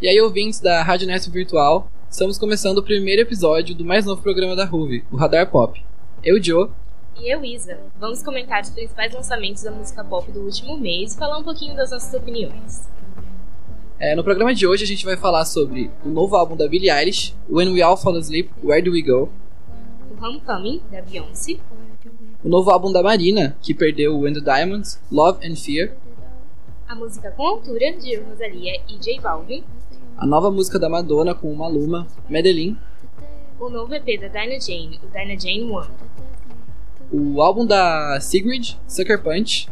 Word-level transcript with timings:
E 0.00 0.06
aí, 0.06 0.20
ouvintes 0.20 0.60
da 0.60 0.80
Rádio 0.80 1.08
Nesp 1.08 1.28
Virtual, 1.28 1.90
estamos 2.08 2.38
começando 2.38 2.78
o 2.78 2.82
primeiro 2.84 3.22
episódio 3.22 3.74
do 3.74 3.84
mais 3.84 4.06
novo 4.06 4.22
programa 4.22 4.54
da 4.54 4.64
Ruve, 4.64 5.04
o 5.10 5.16
Radar 5.16 5.50
Pop. 5.50 5.84
Eu, 6.22 6.40
Joe. 6.40 6.70
E 7.20 7.28
eu, 7.34 7.44
Isa. 7.44 7.80
Vamos 7.98 8.22
comentar 8.22 8.62
os 8.62 8.70
principais 8.70 9.12
lançamentos 9.12 9.64
da 9.64 9.72
música 9.72 10.04
pop 10.04 10.30
do 10.30 10.42
último 10.42 10.78
mês 10.78 11.14
e 11.14 11.18
falar 11.18 11.38
um 11.38 11.42
pouquinho 11.42 11.74
das 11.74 11.90
nossas 11.90 12.14
opiniões. 12.14 12.88
É, 13.98 14.14
no 14.14 14.22
programa 14.22 14.54
de 14.54 14.68
hoje 14.68 14.84
a 14.84 14.86
gente 14.86 15.04
vai 15.04 15.16
falar 15.16 15.44
sobre 15.44 15.90
o 16.04 16.08
novo 16.08 16.36
álbum 16.36 16.54
da 16.54 16.68
Billie 16.68 16.92
Eilish, 16.92 17.34
When 17.50 17.72
We 17.72 17.82
All 17.82 17.96
Fall 17.96 18.14
Asleep, 18.18 18.52
Where 18.62 18.80
Do 18.80 18.92
We 18.92 19.02
Go? 19.02 19.28
O 20.12 20.24
Homecoming, 20.24 20.80
da 20.92 21.02
Beyoncé. 21.02 21.58
O 22.44 22.48
novo 22.48 22.70
álbum 22.70 22.92
da 22.92 23.02
Marina, 23.02 23.58
que 23.60 23.74
perdeu 23.74 24.16
When 24.16 24.34
the 24.34 24.40
Diamonds, 24.40 25.02
Love 25.10 25.44
and 25.44 25.56
Fear. 25.56 25.96
A 26.86 26.94
música 26.94 27.32
com 27.32 27.44
altura, 27.44 27.94
de 27.94 28.14
Rosalia 28.14 28.80
e 28.88 28.96
J 28.96 29.20
Balvin. 29.20 29.64
A 30.18 30.26
nova 30.26 30.50
música 30.50 30.78
da 30.78 30.88
Madonna 30.88 31.34
com 31.34 31.54
Maluma, 31.54 32.06
Medellín. 32.28 32.76
O 33.58 33.70
novo 33.70 33.94
EP 33.94 34.20
da 34.20 34.28
Dinah 34.28 34.60
Jane, 34.60 35.00
o 35.02 35.06
Dinah 35.06 35.40
Jane 35.40 35.70
One. 35.70 35.88
O 37.10 37.40
álbum 37.40 37.64
da 37.64 38.20
Sigrid, 38.20 38.76
Sucker 38.86 39.22
Punch. 39.22 39.68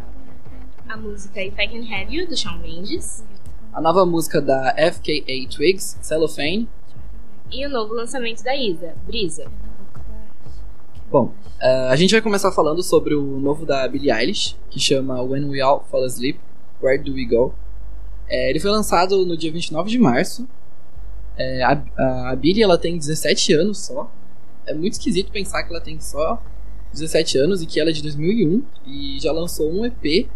A 0.89 0.97
música 0.97 1.43
If 1.43 1.59
I 1.59 1.69
Can 1.69 1.95
Have 1.95 2.17
You, 2.17 2.27
do 2.27 2.37
Shawn 2.37 2.59
Mendes 2.59 3.25
a 3.77 3.81
nova 3.83 4.07
música 4.07 4.41
da 4.41 4.75
FKA 4.91 5.47
Twigs, 5.55 5.99
Cellophane. 6.01 6.67
E 7.53 7.67
o 7.67 7.69
novo 7.69 7.93
lançamento 7.93 8.43
da 8.43 8.57
Isa, 8.57 8.95
Brisa. 9.07 9.45
Bom, 11.11 11.27
uh, 11.61 11.91
a 11.91 11.95
gente 11.95 12.13
vai 12.13 12.23
começar 12.23 12.51
falando 12.53 12.83
sobre 12.83 13.15
o 13.15 13.39
novo 13.39 13.67
da 13.67 13.87
Billie 13.87 14.11
Eilish, 14.11 14.57
que 14.71 14.81
chama 14.81 15.21
When 15.21 15.51
We 15.51 15.61
All 15.61 15.85
Fall 15.91 16.05
Asleep, 16.05 16.41
Where 16.83 16.97
Do 16.97 17.13
We 17.13 17.27
Go? 17.27 17.53
É, 18.29 18.51
ele 18.51 18.61
foi 18.61 18.71
lançado 18.71 19.25
no 19.25 19.37
dia 19.37 19.53
29 19.53 19.91
de 19.91 19.99
março. 19.99 20.49
É, 21.37 21.63
a, 21.63 22.31
a 22.31 22.37
Billie 22.37 22.63
ela 22.63 22.79
tem 22.79 22.97
17 22.97 23.53
anos 23.55 23.79
só. 23.79 24.11
É 24.67 24.75
muito 24.75 24.95
esquisito 24.95 25.31
pensar 25.31 25.63
que 25.63 25.73
ela 25.73 25.81
tem 25.81 26.01
só 26.01 26.43
17 26.93 27.39
anos 27.39 27.63
e 27.63 27.67
que 27.67 27.79
ela 27.79 27.91
é 27.91 27.93
de 27.93 28.03
2001 28.03 28.63
e 28.87 29.19
já 29.21 29.31
lançou 29.33 29.71
um 29.71 29.85
EP 29.85 30.29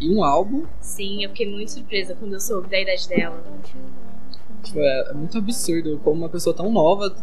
e 0.00 0.10
um 0.10 0.22
álbum. 0.22 0.64
Sim, 0.80 1.22
eu 1.22 1.30
fiquei 1.30 1.50
muito 1.50 1.70
surpresa 1.70 2.14
quando 2.14 2.34
eu 2.34 2.40
soube 2.40 2.68
da 2.68 2.80
idade 2.80 3.08
dela. 3.08 3.42
Tipo, 4.62 4.78
é, 4.78 5.10
é 5.10 5.12
muito 5.12 5.36
absurdo 5.36 6.00
como 6.02 6.22
uma 6.22 6.28
pessoa 6.28 6.54
tão 6.54 6.70
nova 6.72 7.14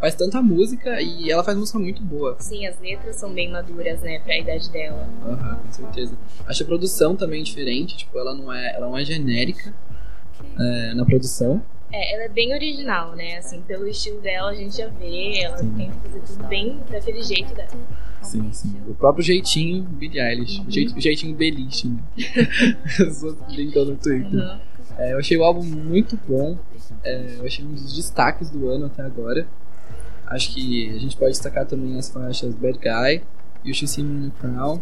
faz 0.00 0.14
tanta 0.14 0.40
música 0.40 1.00
e 1.00 1.30
ela 1.30 1.44
faz 1.44 1.56
música 1.56 1.78
muito 1.78 2.02
boa. 2.02 2.36
Sim, 2.40 2.66
as 2.66 2.80
letras 2.80 3.16
são 3.16 3.32
bem 3.32 3.50
maduras, 3.50 4.00
né, 4.00 4.18
pra 4.20 4.36
idade 4.36 4.70
dela. 4.70 5.06
Aham, 5.24 5.50
uhum, 5.50 5.56
com 5.58 5.72
certeza. 5.72 6.14
Acho 6.46 6.62
a 6.62 6.66
produção 6.66 7.14
também 7.14 7.42
diferente, 7.42 7.98
tipo, 7.98 8.18
ela 8.18 8.34
não 8.34 8.52
é, 8.52 8.74
ela 8.74 8.86
não 8.86 8.96
é 8.96 9.04
genérica 9.04 9.74
é, 10.58 10.94
na 10.94 11.04
produção. 11.04 11.62
É, 11.92 12.14
ela 12.14 12.24
é 12.24 12.28
bem 12.28 12.54
original, 12.54 13.14
né? 13.14 13.36
Assim, 13.36 13.60
pelo 13.62 13.86
estilo 13.86 14.20
dela 14.20 14.50
a 14.50 14.54
gente 14.54 14.76
já 14.76 14.88
vê, 14.88 15.40
ela 15.42 15.58
Sim. 15.58 15.74
tenta 15.76 15.98
fazer 15.98 16.20
tudo 16.20 16.48
bem 16.48 16.78
daquele 16.90 17.22
jeito 17.22 17.54
dela. 17.54 17.68
Sim, 18.22 18.52
sim. 18.52 18.80
O 18.86 18.94
próprio 18.94 19.24
jeitinho 19.24 19.82
Billie 19.82 20.20
Eilish. 20.20 20.60
Uhum. 20.60 20.70
Jeito, 20.70 21.00
jeitinho 21.00 21.34
Beliche, 21.34 21.88
né? 21.88 21.98
brincando 23.52 23.92
no 23.92 23.96
Twitter. 23.96 24.32
Uhum. 24.32 24.60
É, 24.98 25.12
eu 25.14 25.18
achei 25.18 25.36
o 25.36 25.42
álbum 25.42 25.64
muito 25.64 26.18
bom. 26.28 26.56
É, 27.02 27.36
eu 27.38 27.46
achei 27.46 27.64
um 27.64 27.72
dos 27.72 27.96
destaques 27.96 28.50
do 28.50 28.68
ano 28.68 28.86
até 28.86 29.02
agora. 29.02 29.48
Acho 30.30 30.54
que 30.54 30.88
a 30.90 30.98
gente 30.98 31.16
pode 31.16 31.32
destacar 31.32 31.66
também 31.66 31.98
as 31.98 32.08
faixas 32.08 32.54
Bad 32.54 32.78
Guy, 32.78 33.22
You 33.64 33.74
Should 33.74 33.88
See 33.88 34.02
Me 34.02 34.26
in 34.26 34.30
the 34.30 34.36
Crown, 34.38 34.80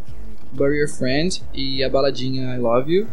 Bury 0.53 0.78
Your 0.78 0.88
Friend 0.88 1.42
e 1.54 1.82
a 1.82 1.88
baladinha 1.88 2.54
I 2.54 2.59
Love 2.59 2.92
You. 2.92 3.09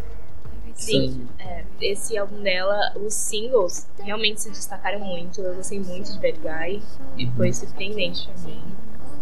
Sim, 0.75 1.25
é, 1.39 1.63
esse 1.81 2.17
álbum 2.17 2.43
dela, 2.43 2.93
os 2.97 3.13
singles 3.13 3.87
realmente 3.97 4.41
se 4.41 4.49
destacaram 4.49 4.99
muito. 4.99 5.39
Eu 5.39 5.55
gostei 5.55 5.79
muito 5.79 6.11
de 6.11 6.19
Bad 6.19 6.37
Guy 6.39 6.81
e 7.17 7.31
foi 7.31 7.53
surpreendente 7.53 8.27
pra 8.27 8.43
mim 8.43 8.61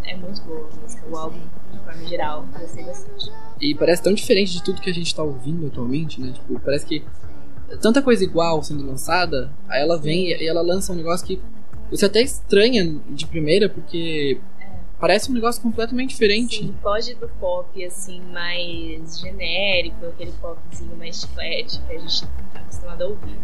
é 0.06 0.16
muito 0.16 0.42
boa 0.42 0.70
a 0.72 0.82
música, 0.82 1.08
o 1.10 1.18
álbum, 1.18 1.40
de 1.72 1.80
forma 1.80 2.06
geral, 2.06 2.46
gostei 2.60 2.84
bastante. 2.84 3.32
E 3.60 3.76
parece 3.76 4.04
tão 4.04 4.14
diferente 4.14 4.52
de 4.52 4.64
tudo 4.64 4.82
que 4.82 4.90
a 4.90 4.94
gente 4.94 5.14
tá 5.14 5.24
ouvindo 5.24 5.68
atualmente, 5.68 6.20
né? 6.20 6.32
Tipo, 6.34 6.60
parece 6.60 6.86
que 6.86 7.04
tanta 7.82 8.02
coisa 8.02 8.24
igual 8.24 8.62
sendo 8.62 8.86
lançada, 8.86 9.52
aí 9.68 9.82
ela 9.82 9.98
vem 9.98 10.28
e 10.30 10.48
ela 10.48 10.62
lança 10.62 10.92
um 10.94 10.96
negócio 10.96 11.26
que 11.26 11.42
você 11.98 12.06
até 12.06 12.22
estranha 12.22 13.00
de 13.10 13.26
primeira, 13.28 13.70
porque 13.70 14.40
é. 14.60 14.70
parece 15.00 15.30
um 15.30 15.34
negócio 15.34 15.62
completamente 15.62 16.10
diferente. 16.10 16.58
Sim, 16.58 16.76
foge 16.82 17.14
do 17.14 17.28
pop, 17.40 17.86
assim, 17.86 18.22
mais 18.32 19.20
genérico, 19.20 20.06
aquele 20.08 20.32
popzinho 20.34 20.96
mais 20.98 21.22
chiclete 21.22 21.80
que 21.82 21.94
a 21.94 22.00
gente 22.00 22.26
tá 22.52 22.60
acostumado 22.60 23.04
a 23.04 23.08
ouvir. 23.08 23.38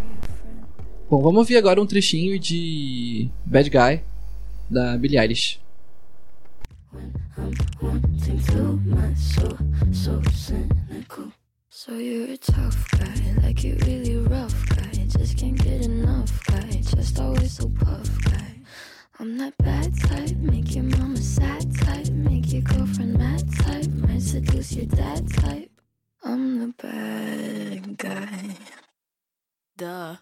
Bom, 1.09 1.21
vamos 1.21 1.39
ouvir 1.39 1.57
agora 1.57 1.81
um 1.81 1.87
trechinho 1.87 2.39
de 2.39 3.29
Bad 3.45 3.69
Guy, 3.69 4.03
da 4.69 4.97
Billie 4.97 5.17
Eilish. 5.19 5.59
So 11.71 11.93
you're 11.93 12.33
a 12.33 12.37
tough 12.37 12.91
guy, 12.91 13.33
like 13.41 13.63
you 13.63 13.77
really 13.87 14.17
rough 14.17 14.53
guy. 14.69 15.05
Just 15.07 15.37
can't 15.37 15.55
get 15.55 15.85
enough 15.85 16.45
guy, 16.45 16.69
just 16.83 17.19
always 17.19 17.53
so 17.53 17.69
puff 17.69 18.07
guy. 18.23 18.28
Seduce 24.69 24.75
your 24.75 24.85
dad 24.85 25.27
type. 25.33 25.71
I'm 26.23 26.59
the 26.59 26.73
bad 26.77 27.97
guy. 27.97 28.55
Duh. 29.77 30.17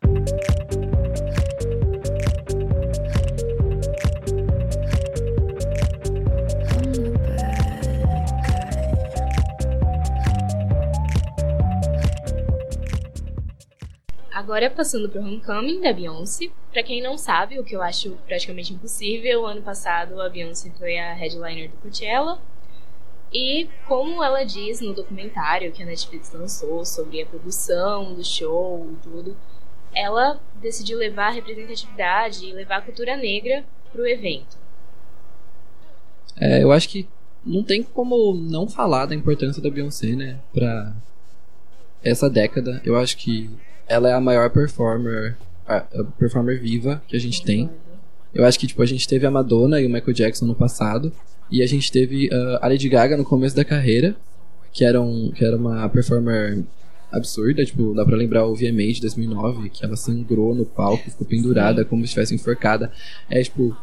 Agora 14.31 14.69
passando 14.69 15.09
pro 15.09 15.19
Homecoming 15.19 15.81
da 15.81 15.91
Beyoncé. 15.91 16.49
Pra 16.71 16.83
quem 16.83 17.01
não 17.01 17.17
sabe, 17.17 17.59
o 17.59 17.63
que 17.63 17.75
eu 17.75 17.81
acho 17.81 18.11
praticamente 18.27 18.73
impossível, 18.73 19.45
ano 19.45 19.61
passado 19.61 20.21
a 20.21 20.29
Beyoncé 20.29 20.71
foi 20.77 20.97
a 20.97 21.13
headliner 21.13 21.69
do 21.69 21.77
Coachella. 21.77 22.39
E 23.39 23.69
como 23.87 24.23
ela 24.23 24.43
diz 24.43 24.81
no 24.81 24.95
documentário 24.95 25.71
que 25.71 25.83
a 25.83 25.85
Netflix 25.85 26.33
lançou 26.33 26.83
sobre 26.83 27.21
a 27.21 27.25
produção 27.27 28.15
do 28.15 28.25
show 28.25 28.89
e 28.91 28.95
tudo, 29.03 29.37
ela 29.93 30.41
decidiu 30.59 30.97
levar 30.97 31.27
a 31.27 31.35
representatividade 31.35 32.47
e 32.47 32.51
levar 32.51 32.77
a 32.77 32.81
cultura 32.81 33.15
negra 33.15 33.63
pro 33.91 34.07
evento. 34.07 34.57
É, 36.35 36.63
eu 36.63 36.71
acho 36.71 36.89
que 36.89 37.07
não 37.45 37.61
tem 37.63 37.83
como 37.83 38.33
não 38.33 38.67
falar 38.67 39.05
da 39.05 39.13
importância 39.13 39.61
da 39.61 39.69
Beyoncé, 39.69 40.15
né, 40.15 40.39
pra 40.51 40.95
essa 42.03 42.27
década. 42.27 42.81
Eu 42.83 42.97
acho 42.97 43.17
que 43.17 43.51
ela 43.87 44.09
é 44.09 44.13
a 44.13 44.19
maior 44.19 44.49
performer, 44.49 45.37
a 45.67 45.81
performer 46.17 46.59
viva 46.59 47.03
que 47.07 47.15
a 47.15 47.19
gente 47.19 47.43
tem. 47.43 47.69
Eu 48.33 48.45
acho 48.45 48.59
que 48.59 48.67
tipo 48.67 48.81
a 48.81 48.85
gente 48.85 49.07
teve 49.07 49.25
a 49.25 49.31
Madonna 49.31 49.81
e 49.81 49.85
o 49.85 49.89
Michael 49.89 50.13
Jackson 50.13 50.45
no 50.45 50.55
passado 50.55 51.11
e 51.49 51.61
a 51.61 51.67
gente 51.67 51.91
teve 51.91 52.27
uh, 52.27 52.59
a 52.61 52.67
Lady 52.67 52.89
Gaga 52.89 53.15
no 53.15 53.23
começo 53.23 53.55
da 53.55 53.63
carreira, 53.63 54.15
que 54.71 54.83
era, 54.83 55.01
um, 55.01 55.31
que 55.31 55.43
era 55.43 55.55
uma 55.55 55.87
performer 55.89 56.63
absurda, 57.11 57.63
tipo, 57.65 57.93
dá 57.93 58.05
pra 58.05 58.17
lembrar 58.17 58.45
o 58.45 58.53
VMA 58.53 58.91
de 58.91 59.01
2009, 59.01 59.69
que 59.69 59.85
ela 59.85 59.95
sangrou 59.95 60.53
no 60.53 60.65
palco, 60.65 61.09
ficou 61.09 61.25
pendurada 61.25 61.85
como 61.85 62.01
se 62.01 62.07
estivesse 62.07 62.35
enforcada. 62.35 62.91
É, 63.29 63.41
tipo, 63.41 63.75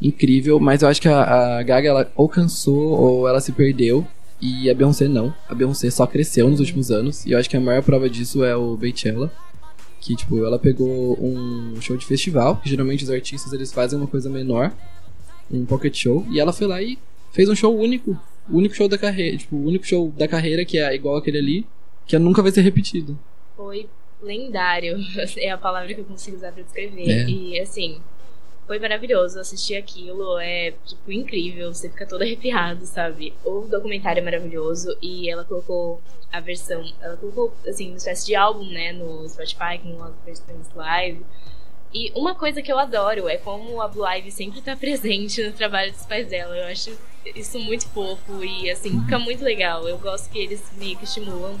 incrível, 0.00 0.60
mas 0.60 0.82
eu 0.82 0.88
acho 0.88 1.00
que 1.00 1.08
a, 1.08 1.58
a 1.58 1.62
Gaga, 1.62 1.88
ela 1.88 2.12
ou 2.14 2.28
cansou 2.28 2.90
ou 2.98 3.28
ela 3.28 3.40
se 3.40 3.52
perdeu 3.52 4.06
e 4.40 4.70
a 4.70 4.74
Beyoncé 4.74 5.08
não. 5.08 5.34
A 5.48 5.54
Beyoncé 5.54 5.90
só 5.90 6.06
cresceu 6.06 6.48
nos 6.48 6.60
últimos 6.60 6.90
anos. 6.90 7.26
E 7.26 7.32
eu 7.32 7.38
acho 7.38 7.50
que 7.50 7.56
a 7.56 7.60
maior 7.60 7.82
prova 7.82 8.08
disso 8.08 8.44
é 8.44 8.54
o 8.54 8.76
Beychella. 8.76 9.32
Que, 10.08 10.16
tipo, 10.16 10.42
ela 10.42 10.58
pegou 10.58 11.22
um 11.22 11.78
show 11.82 11.94
de 11.94 12.06
festival. 12.06 12.56
Que 12.56 12.70
geralmente 12.70 13.04
os 13.04 13.10
artistas 13.10 13.52
eles 13.52 13.70
fazem 13.70 13.98
uma 13.98 14.08
coisa 14.08 14.30
menor. 14.30 14.72
Um 15.50 15.66
pocket 15.66 15.94
show. 15.94 16.26
E 16.30 16.40
ela 16.40 16.50
foi 16.50 16.66
lá 16.66 16.80
e 16.80 16.98
fez 17.30 17.46
um 17.46 17.54
show 17.54 17.76
único. 17.78 18.18
O 18.48 18.56
único 18.56 18.74
show 18.74 18.88
da 18.88 18.96
carreira. 18.96 19.36
Tipo, 19.36 19.56
o 19.56 19.66
único 19.66 19.86
show 19.86 20.10
da 20.16 20.26
carreira 20.26 20.64
que 20.64 20.78
é 20.78 20.94
igual 20.94 21.18
aquele 21.18 21.36
ali. 21.36 21.66
Que 22.06 22.18
nunca 22.18 22.40
vai 22.40 22.50
ser 22.50 22.62
repetido. 22.62 23.18
Foi 23.54 23.86
lendário. 24.22 24.96
É 25.36 25.50
a 25.50 25.58
palavra 25.58 25.92
que 25.92 26.00
eu 26.00 26.06
consigo 26.06 26.38
usar 26.38 26.52
pra 26.52 26.62
descrever. 26.62 27.06
É. 27.06 27.28
E, 27.28 27.60
assim, 27.60 28.00
foi 28.68 28.78
maravilhoso 28.78 29.40
assistir 29.40 29.76
aquilo, 29.76 30.38
é, 30.38 30.72
tipo, 30.84 31.10
incrível, 31.10 31.72
você 31.72 31.88
fica 31.88 32.06
todo 32.06 32.20
arrepiado, 32.22 32.84
sabe? 32.84 33.32
O 33.42 33.62
documentário 33.62 34.20
é 34.20 34.22
maravilhoso 34.22 34.94
e 35.00 35.28
ela 35.28 35.42
colocou 35.42 36.00
a 36.30 36.38
versão, 36.38 36.84
ela 37.00 37.16
colocou, 37.16 37.52
assim, 37.66 37.88
uma 37.88 37.96
espécie 37.96 38.26
de 38.26 38.34
álbum, 38.36 38.64
né, 38.64 38.92
no 38.92 39.26
Spotify, 39.26 39.78
com 39.82 40.00
as 40.04 40.14
versões 40.22 40.66
live. 40.74 41.24
E 41.92 42.12
uma 42.14 42.34
coisa 42.34 42.60
que 42.60 42.70
eu 42.70 42.78
adoro 42.78 43.26
é 43.26 43.38
como 43.38 43.80
a 43.80 43.88
Blue 43.88 44.06
Ivy 44.06 44.30
sempre 44.30 44.60
tá 44.60 44.76
presente 44.78 45.42
no 45.42 45.52
trabalho 45.54 45.90
dos 45.90 46.04
pais 46.04 46.28
dela. 46.28 46.54
Eu 46.54 46.66
acho 46.66 46.94
isso 47.34 47.58
muito 47.58 47.88
fofo 47.88 48.44
e 48.44 48.70
assim, 48.70 49.00
fica 49.00 49.18
muito 49.18 49.42
legal. 49.42 49.88
Eu 49.88 49.96
gosto 49.96 50.28
que 50.30 50.38
eles 50.38 50.62
meio 50.76 50.98
que 50.98 51.04
estimulam 51.04 51.58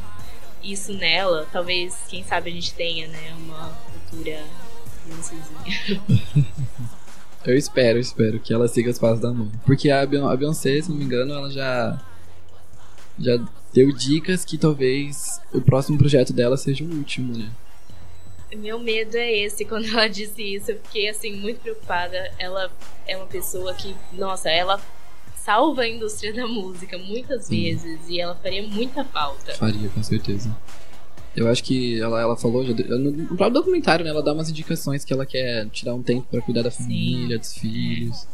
isso 0.62 0.92
nela. 0.92 1.48
Talvez, 1.50 1.96
quem 2.10 2.22
sabe, 2.22 2.50
a 2.50 2.52
gente 2.52 2.74
tenha, 2.74 3.08
né, 3.08 3.34
uma 3.38 3.70
futura 3.70 4.44
Eu 7.44 7.56
espero, 7.56 7.98
espero 7.98 8.40
que 8.40 8.52
ela 8.52 8.68
siga 8.68 8.90
os 8.90 8.98
passos 8.98 9.20
da 9.20 9.32
mãe. 9.32 9.50
Porque 9.64 9.90
a 9.90 10.04
Beyoncé, 10.04 10.80
se 10.82 10.90
não 10.90 10.96
me 10.96 11.04
engano, 11.04 11.32
ela 11.32 11.50
já. 11.50 12.02
Já 13.18 13.36
deu 13.72 13.92
dicas 13.92 14.44
que 14.44 14.56
talvez 14.56 15.40
o 15.52 15.60
próximo 15.60 15.98
projeto 15.98 16.32
dela 16.32 16.56
seja 16.56 16.84
o 16.84 16.88
último, 16.88 17.36
né? 17.36 17.50
Meu 18.56 18.78
medo 18.78 19.16
é 19.16 19.32
esse. 19.32 19.64
Quando 19.64 19.86
ela 19.88 20.08
disse 20.08 20.42
isso, 20.42 20.70
eu 20.70 20.80
fiquei 20.84 21.08
assim 21.08 21.36
muito 21.36 21.60
preocupada. 21.60 22.32
Ela 22.38 22.70
é 23.06 23.16
uma 23.16 23.26
pessoa 23.26 23.74
que, 23.74 23.94
nossa, 24.12 24.48
ela 24.50 24.80
salva 25.36 25.82
a 25.82 25.88
indústria 25.88 26.32
da 26.32 26.46
música 26.46 26.98
muitas 26.98 27.46
Sim. 27.46 27.62
vezes 27.62 28.00
e 28.08 28.20
ela 28.20 28.34
faria 28.34 28.62
muita 28.62 29.04
falta. 29.04 29.54
Faria, 29.54 29.88
com 29.88 30.02
certeza. 30.02 30.54
Eu 31.38 31.48
acho 31.48 31.62
que 31.62 32.00
ela, 32.00 32.20
ela 32.20 32.36
falou, 32.36 32.64
já, 32.64 32.72
no 32.72 33.36
próprio 33.36 33.50
documentário, 33.50 34.04
né, 34.04 34.10
ela 34.10 34.22
dá 34.22 34.32
umas 34.32 34.50
indicações 34.50 35.04
que 35.04 35.12
ela 35.12 35.24
quer 35.24 35.68
tirar 35.68 35.94
um 35.94 36.02
tempo 36.02 36.26
para 36.28 36.42
cuidar 36.42 36.62
da 36.62 36.70
família, 36.70 37.36
Sim. 37.36 37.38
dos 37.38 37.54
filhos. 37.54 38.26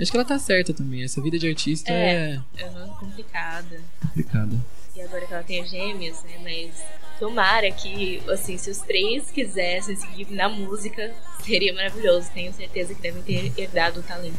Acho 0.00 0.10
que 0.10 0.16
ela 0.16 0.26
tá 0.26 0.38
certa 0.38 0.74
também. 0.74 1.04
Essa 1.04 1.20
vida 1.20 1.38
de 1.38 1.48
artista 1.48 1.92
é. 1.92 2.40
É, 2.56 2.64
uhum, 2.64 2.88
complicada. 2.94 3.80
Complicada. 4.00 4.56
E 4.96 5.00
agora 5.00 5.26
que 5.26 5.32
ela 5.32 5.42
tem 5.42 5.64
gêmeos, 5.66 6.22
né? 6.24 6.38
Mas 6.42 6.82
tomara 7.18 7.70
que, 7.70 8.20
assim, 8.28 8.58
se 8.58 8.70
os 8.70 8.78
três 8.78 9.30
quisessem 9.30 9.94
seguir 9.94 10.30
na 10.32 10.48
música, 10.48 11.14
seria 11.44 11.72
maravilhoso. 11.72 12.28
Tenho 12.34 12.52
certeza 12.52 12.94
que 12.94 13.02
devem 13.02 13.22
ter 13.22 13.52
herdado 13.56 14.00
o 14.00 14.02
talento. 14.02 14.36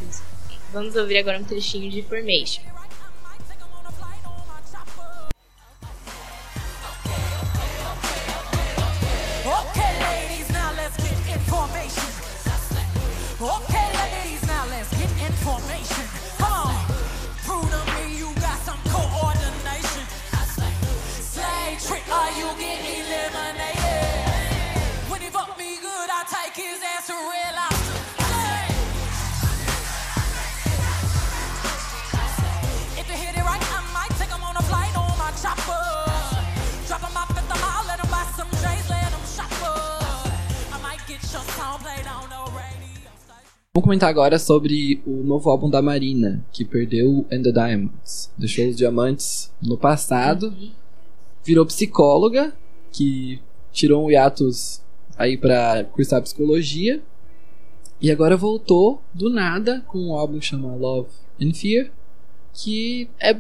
Vamos 0.73 0.95
ouvir 0.95 1.19
agora 1.19 1.39
um 1.39 1.43
trechinho 1.43 1.89
de 1.89 2.01
Formation. 2.01 2.61
Vamos 43.75 43.85
comentar 43.85 44.07
agora 44.07 44.37
sobre 44.37 45.01
o 45.03 45.23
novo 45.23 45.49
álbum 45.49 45.67
da 45.67 45.81
Marina, 45.81 46.45
que 46.53 46.63
perdeu 46.63 47.25
And 47.31 47.41
the 47.41 47.51
Diamonds. 47.51 48.31
Deixou 48.37 48.69
os 48.69 48.75
diamantes 48.75 49.51
no 49.59 49.75
passado. 49.75 50.55
Virou 51.43 51.65
psicóloga, 51.65 52.55
que 52.91 53.41
tirou 53.71 54.05
um 54.05 54.11
hiatus 54.11 54.79
aí 55.17 55.35
pra 55.35 55.85
cursar 55.85 56.21
psicologia. 56.21 57.01
E 57.99 58.11
agora 58.11 58.37
voltou 58.37 59.01
do 59.11 59.27
nada 59.27 59.83
com 59.87 59.97
um 59.97 60.13
álbum 60.13 60.39
chamado 60.39 60.77
Love 60.77 61.09
and 61.41 61.53
Fear, 61.55 61.89
que 62.53 63.09
é 63.19 63.35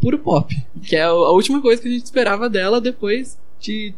puro 0.00 0.18
pop. 0.18 0.56
Que 0.82 0.96
é 0.96 1.02
a 1.02 1.12
última 1.12 1.60
coisa 1.60 1.82
que 1.82 1.88
a 1.88 1.92
gente 1.92 2.06
esperava 2.06 2.48
dela 2.48 2.80
depois 2.80 3.36
de 3.60 3.92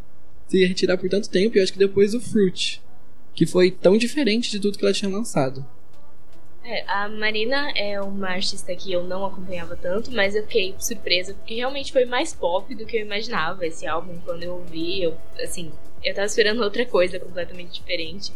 se 0.49 0.65
retirar 0.65 0.97
por 0.97 1.09
tanto 1.09 1.29
tempo. 1.29 1.57
E 1.57 1.61
acho 1.61 1.71
que 1.71 1.79
depois 1.79 2.11
do 2.11 2.19
Fruit, 2.19 2.81
que 3.33 3.45
foi 3.45 3.71
tão 3.71 3.97
diferente 3.97 4.51
de 4.51 4.59
tudo 4.59 4.77
que 4.77 4.83
ela 4.83 4.93
tinha 4.93 5.09
lançado. 5.09 5.65
É, 6.69 6.83
a 6.85 7.07
Marina 7.07 7.71
é 7.77 8.01
uma 8.01 8.27
artista 8.27 8.75
que 8.75 8.91
eu 8.91 9.01
não 9.01 9.25
acompanhava 9.25 9.73
tanto, 9.77 10.11
mas 10.11 10.35
eu 10.35 10.43
fiquei 10.43 10.75
surpresa 10.77 11.33
porque 11.33 11.55
realmente 11.55 11.93
foi 11.93 12.03
mais 12.03 12.35
pop 12.35 12.75
do 12.75 12.85
que 12.85 12.97
eu 12.97 13.05
imaginava 13.05 13.65
esse 13.65 13.87
álbum. 13.87 14.17
Quando 14.25 14.43
eu 14.43 14.55
ouvi, 14.55 15.01
eu, 15.01 15.15
assim, 15.41 15.71
eu 16.03 16.13
tava 16.13 16.27
esperando 16.27 16.61
outra 16.61 16.85
coisa 16.85 17.17
completamente 17.21 17.79
diferente. 17.79 18.33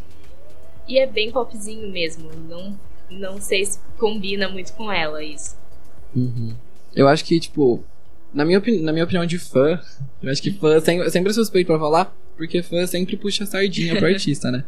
E 0.88 0.98
é 0.98 1.06
bem 1.06 1.30
popzinho 1.30 1.86
mesmo, 1.90 2.30
não, 2.48 2.80
não 3.10 3.38
sei 3.38 3.66
se 3.66 3.78
combina 3.98 4.48
muito 4.48 4.72
com 4.72 4.90
ela 4.90 5.22
isso. 5.22 5.54
Uhum. 6.16 6.54
Eu 6.96 7.08
acho 7.08 7.26
que, 7.26 7.38
tipo, 7.38 7.84
na 8.32 8.46
minha, 8.46 8.62
na 8.80 8.94
minha 8.94 9.04
opinião 9.04 9.26
de 9.26 9.38
fã, 9.38 9.78
eu 10.22 10.30
acho 10.30 10.40
que 10.40 10.52
fã 10.52 10.80
sempre, 10.80 11.10
sempre 11.10 11.34
suspeito 11.34 11.66
pra 11.66 11.78
falar, 11.78 12.16
porque 12.38 12.62
fã 12.62 12.86
sempre 12.86 13.14
puxa 13.14 13.44
sardinha 13.44 13.94
pro 13.94 14.06
artista, 14.08 14.50
né? 14.50 14.64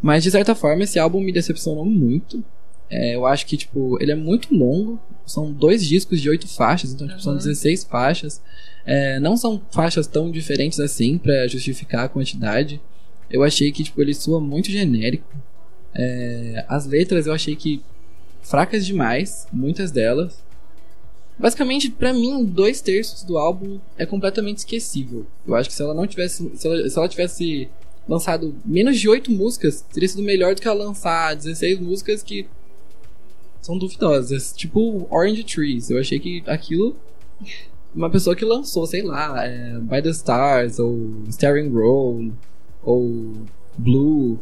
Mas 0.00 0.22
de 0.22 0.30
certa 0.30 0.54
forma, 0.54 0.84
esse 0.84 0.98
álbum 0.98 1.20
me 1.20 1.30
decepcionou 1.30 1.84
muito. 1.84 2.42
É, 2.92 3.16
eu 3.16 3.24
acho 3.24 3.46
que, 3.46 3.56
tipo, 3.56 3.96
ele 4.02 4.12
é 4.12 4.14
muito 4.14 4.54
longo. 4.54 5.00
São 5.24 5.50
dois 5.50 5.82
discos 5.84 6.20
de 6.20 6.28
oito 6.28 6.46
faixas, 6.46 6.92
então, 6.92 7.06
uhum. 7.06 7.12
tipo, 7.12 7.22
são 7.22 7.34
16 7.34 7.84
faixas. 7.84 8.42
É, 8.84 9.18
não 9.18 9.34
são 9.34 9.62
faixas 9.70 10.06
tão 10.06 10.30
diferentes 10.30 10.78
assim 10.78 11.16
para 11.16 11.48
justificar 11.48 12.04
a 12.04 12.08
quantidade. 12.08 12.78
Eu 13.30 13.42
achei 13.42 13.72
que, 13.72 13.82
tipo, 13.82 14.02
ele 14.02 14.12
soa 14.12 14.38
muito 14.38 14.70
genérico. 14.70 15.26
É, 15.94 16.66
as 16.68 16.84
letras 16.84 17.26
eu 17.26 17.32
achei 17.32 17.56
que 17.56 17.82
fracas 18.42 18.84
demais, 18.84 19.46
muitas 19.50 19.90
delas. 19.90 20.44
Basicamente, 21.38 21.90
para 21.90 22.12
mim, 22.12 22.44
dois 22.44 22.82
terços 22.82 23.22
do 23.22 23.38
álbum 23.38 23.80
é 23.96 24.04
completamente 24.04 24.58
esquecível. 24.58 25.26
Eu 25.46 25.54
acho 25.54 25.70
que 25.70 25.74
se 25.74 25.82
ela 25.82 25.94
não 25.94 26.06
tivesse. 26.06 26.50
Se 26.56 26.66
ela, 26.66 26.90
se 26.90 26.98
ela 26.98 27.08
tivesse 27.08 27.70
lançado 28.06 28.54
menos 28.66 29.00
de 29.00 29.08
oito 29.08 29.30
músicas, 29.30 29.80
teria 29.80 30.08
sido 30.10 30.22
melhor 30.22 30.54
do 30.54 30.60
que 30.60 30.68
ela 30.68 30.84
lançar 30.84 31.34
16 31.34 31.80
músicas 31.80 32.22
que 32.22 32.46
são 33.62 33.78
duvidosas. 33.78 34.52
Tipo 34.52 35.06
Orange 35.08 35.44
Trees. 35.44 35.88
Eu 35.88 35.98
achei 35.98 36.18
que 36.18 36.42
aquilo. 36.46 36.96
Uma 37.94 38.10
pessoa 38.10 38.34
que 38.34 38.44
lançou, 38.44 38.86
sei 38.86 39.02
lá, 39.02 39.44
é, 39.44 39.78
By 39.78 40.02
the 40.02 40.10
Stars, 40.10 40.78
ou 40.78 41.22
Staring 41.28 41.68
Roll, 41.68 42.32
ou 42.82 43.32
Blue. 43.76 44.38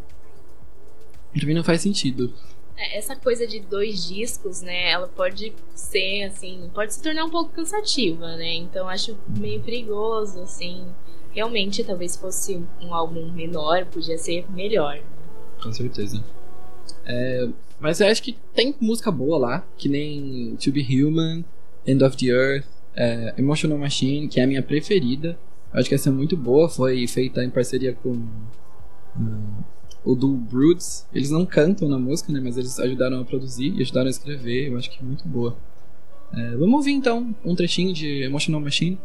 Pra 1.33 1.47
mim 1.47 1.55
não 1.55 1.65
faz 1.65 1.83
sentido. 1.83 2.33
É, 2.77 2.97
essa 2.97 3.15
coisa 3.17 3.47
de 3.47 3.61
dois 3.61 4.09
discos, 4.09 4.62
né? 4.62 4.91
Ela 4.91 5.09
pode 5.09 5.53
ser, 5.75 6.23
assim, 6.25 6.71
pode 6.73 6.95
se 6.95 7.03
tornar 7.03 7.25
um 7.25 7.31
pouco 7.31 7.50
cansativa, 7.50 8.37
né? 8.37 8.55
Então 8.55 8.89
acho 8.89 9.19
meio 9.29 9.61
perigoso, 9.61 10.41
assim. 10.41 10.87
Realmente, 11.33 11.85
talvez 11.85 12.17
fosse 12.17 12.62
um 12.81 12.95
álbum 12.95 13.31
menor, 13.33 13.85
podia 13.87 14.17
ser 14.17 14.50
melhor. 14.50 15.00
Com 15.62 15.73
certeza. 15.73 16.25
É, 17.04 17.49
mas 17.80 18.00
eu 18.00 18.09
acho 18.09 18.23
que 18.23 18.37
tem 18.54 18.75
música 18.80 19.11
boa 19.11 19.38
lá, 19.38 19.66
que 19.76 19.88
nem 19.88 20.57
To 20.57 20.71
Be 20.71 20.83
Human, 20.83 21.45
End 21.87 22.04
of 22.04 22.16
the 22.16 22.26
Earth, 22.26 22.66
é, 22.95 23.35
Emotional 23.38 23.78
Machine, 23.78 24.28
que 24.28 24.40
é 24.40 24.45
a 24.45 24.47
minha 24.47 24.62
preferida. 24.62 25.38
Eu 25.73 25.80
acho 25.80 25.88
que 25.88 25.95
essa 25.95 26.09
é 26.09 26.12
muito 26.12 26.37
boa, 26.37 26.69
foi 26.69 27.07
feita 27.07 27.42
em 27.45 27.50
parceria 27.50 27.95
com 27.95 28.11
uh, 28.11 29.64
o 30.04 30.14
do 30.14 30.28
Broods. 30.28 31.07
Eles 31.14 31.30
não 31.30 31.47
cantam 31.47 31.88
na 31.88 31.99
música, 31.99 32.33
né, 32.33 32.40
mas 32.42 32.57
eles 32.57 32.78
ajudaram 32.78 33.21
a 33.21 33.25
produzir 33.25 33.75
e 33.76 33.83
ajudaram 33.83 34.09
a 34.09 34.11
escrever. 34.11 34.69
Eu 34.69 34.76
acho 34.76 34.90
que 34.90 34.99
é 35.00 35.02
muito 35.02 35.26
boa. 35.26 35.57
É, 36.33 36.57
vamos 36.57 36.75
ouvir 36.75 36.92
então 36.92 37.35
um 37.45 37.54
trechinho 37.54 37.92
de 37.92 38.23
Emotional 38.23 38.61
Machine. 38.61 38.99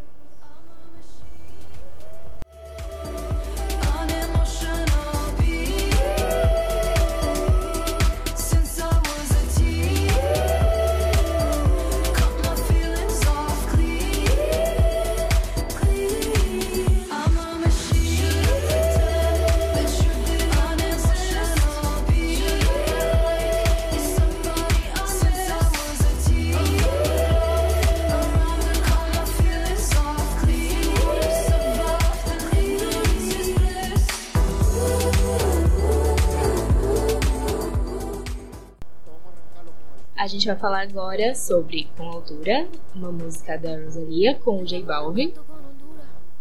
Gente 40.35 40.47
vai 40.47 40.55
falar 40.57 40.81
agora 40.81 41.33
sobre 41.33 41.87
Com 41.97 42.03
Altura, 42.03 42.67
uma 42.93 43.11
música 43.11 43.57
da 43.57 43.81
Rosalia 43.81 44.35
com 44.35 44.61
o 44.61 44.65
J 44.65 44.83
Balvin. 44.83 45.33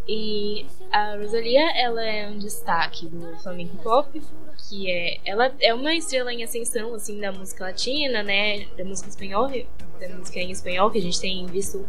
E 0.06 0.66
a 0.90 1.16
Rosalia, 1.16 1.62
ela 1.78 2.04
é 2.04 2.28
um 2.28 2.36
destaque 2.36 3.06
do 3.06 3.36
flamenco 3.38 3.76
pop, 3.78 4.20
que 4.68 4.90
é 4.90 5.18
ela 5.24 5.52
é 5.60 5.72
uma 5.72 5.94
estrela 5.94 6.32
em 6.32 6.42
ascensão 6.42 6.92
assim 6.94 7.18
da 7.20 7.32
música 7.32 7.64
latina, 7.64 8.22
né, 8.22 8.66
da 8.76 8.84
música 8.84 9.08
espanhola, 9.08 9.52
da 10.00 10.08
música 10.10 10.40
em 10.40 10.50
espanhol 10.50 10.90
que 10.90 10.98
a 10.98 11.02
gente 11.02 11.20
tem 11.20 11.46
visto 11.46 11.86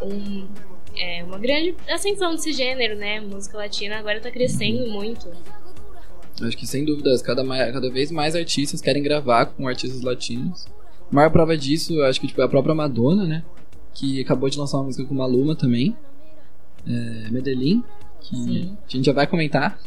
um, 0.00 0.48
é, 0.96 1.22
uma 1.24 1.38
grande 1.38 1.74
ascensão 1.88 2.34
desse 2.34 2.52
gênero, 2.52 2.96
né? 2.96 3.20
Música 3.20 3.58
latina 3.58 3.98
agora 3.98 4.20
tá 4.20 4.30
crescendo 4.30 4.88
muito. 4.88 5.30
Acho 6.42 6.56
que 6.56 6.66
sem 6.66 6.84
dúvidas, 6.84 7.22
cada, 7.22 7.44
cada 7.44 7.90
vez 7.90 8.10
mais 8.10 8.34
artistas 8.34 8.80
querem 8.80 9.02
gravar 9.02 9.46
com 9.46 9.68
artistas 9.68 10.00
latinos. 10.00 10.66
A 11.10 11.14
maior 11.14 11.30
prova 11.30 11.56
disso, 11.56 11.94
eu 11.94 12.04
acho 12.04 12.20
que 12.20 12.26
tipo, 12.26 12.40
é 12.40 12.44
a 12.44 12.48
própria 12.48 12.74
Madonna, 12.74 13.24
né? 13.24 13.44
Que 13.92 14.20
acabou 14.20 14.48
de 14.48 14.58
lançar 14.58 14.78
uma 14.78 14.84
música 14.84 15.04
com 15.04 15.14
Maluma 15.14 15.54
também. 15.54 15.96
É, 16.86 17.30
Medellín, 17.30 17.82
que 18.20 18.36
Sim. 18.36 18.76
a 18.86 18.90
gente 18.90 19.06
já 19.06 19.12
vai 19.12 19.26
comentar. 19.26 19.78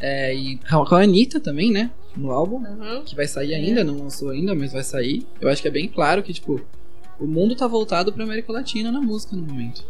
É, 0.00 0.34
e 0.34 0.58
com 0.58 0.94
a 0.94 1.02
Anitta 1.02 1.40
também, 1.40 1.70
né? 1.72 1.90
No 2.16 2.30
álbum. 2.30 2.56
Uhum. 2.58 3.02
Que 3.04 3.16
vai 3.16 3.26
sair 3.26 3.54
ainda, 3.54 3.80
é. 3.80 3.84
não 3.84 3.98
lançou 3.98 4.30
ainda, 4.30 4.54
mas 4.54 4.72
vai 4.72 4.84
sair. 4.84 5.26
Eu 5.40 5.48
acho 5.48 5.62
que 5.62 5.68
é 5.68 5.70
bem 5.70 5.88
claro 5.88 6.22
que, 6.22 6.32
tipo, 6.32 6.60
o 7.18 7.26
mundo 7.26 7.56
tá 7.56 7.66
voltado 7.66 8.12
pra 8.12 8.24
América 8.24 8.52
Latina 8.52 8.92
na 8.92 9.00
música 9.00 9.34
no 9.36 9.42
momento. 9.42 9.84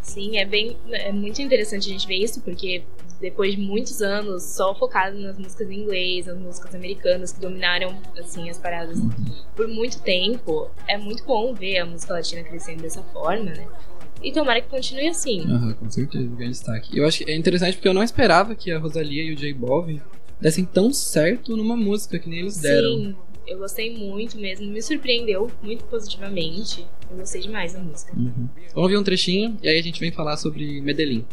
Sim, 0.00 0.36
é 0.36 0.44
bem. 0.44 0.76
É 0.90 1.12
muito 1.12 1.40
interessante 1.40 1.88
a 1.88 1.92
gente 1.92 2.06
ver 2.06 2.16
isso, 2.16 2.40
porque 2.40 2.82
depois 3.24 3.56
de 3.56 3.60
muitos 3.62 4.02
anos 4.02 4.42
só 4.42 4.74
focado 4.74 5.18
nas 5.18 5.38
músicas 5.38 5.70
em 5.70 5.80
inglês, 5.80 6.26
nas 6.26 6.38
músicas 6.38 6.74
americanas 6.74 7.32
que 7.32 7.40
dominaram 7.40 7.96
assim 8.18 8.50
as 8.50 8.58
paradas 8.58 8.98
por 9.56 9.66
muito 9.66 9.98
tempo, 10.02 10.70
é 10.86 10.98
muito 10.98 11.24
bom 11.24 11.54
ver 11.54 11.78
a 11.78 11.86
música 11.86 12.12
latina 12.12 12.42
crescendo 12.44 12.82
dessa 12.82 13.02
forma, 13.02 13.46
né? 13.46 13.66
E 14.22 14.30
tomara 14.30 14.60
que 14.60 14.68
continue 14.68 15.08
assim. 15.08 15.42
Com 15.80 15.90
certeza, 15.90 16.26
grande 16.26 16.50
destaque. 16.50 16.98
Eu 16.98 17.06
acho 17.06 17.24
que 17.24 17.30
é 17.30 17.34
interessante 17.34 17.76
porque 17.76 17.88
eu 17.88 17.94
não 17.94 18.02
esperava 18.02 18.54
que 18.54 18.70
a 18.70 18.78
Rosalia 18.78 19.22
e 19.22 19.32
o 19.32 19.36
J 19.36 19.54
Balvin 19.54 20.02
dessem 20.38 20.66
tão 20.66 20.92
certo 20.92 21.56
numa 21.56 21.76
música 21.78 22.18
que 22.18 22.28
nem 22.28 22.40
eles 22.40 22.58
deram. 22.58 22.90
Sim, 22.90 23.16
eu 23.46 23.58
gostei 23.58 23.96
muito 23.96 24.36
mesmo, 24.36 24.66
me 24.66 24.82
surpreendeu 24.82 25.50
muito 25.62 25.84
positivamente. 25.84 26.86
Eu 27.10 27.16
gostei 27.16 27.40
demais 27.40 27.72
da 27.72 27.78
música. 27.78 28.12
Uhum. 28.14 28.48
Vamos 28.54 28.82
ouvir 28.82 28.98
um 28.98 29.02
trechinho 29.02 29.56
e 29.62 29.68
aí 29.68 29.78
a 29.78 29.82
gente 29.82 29.98
vem 29.98 30.12
falar 30.12 30.36
sobre 30.36 30.82
Medellín. 30.82 31.24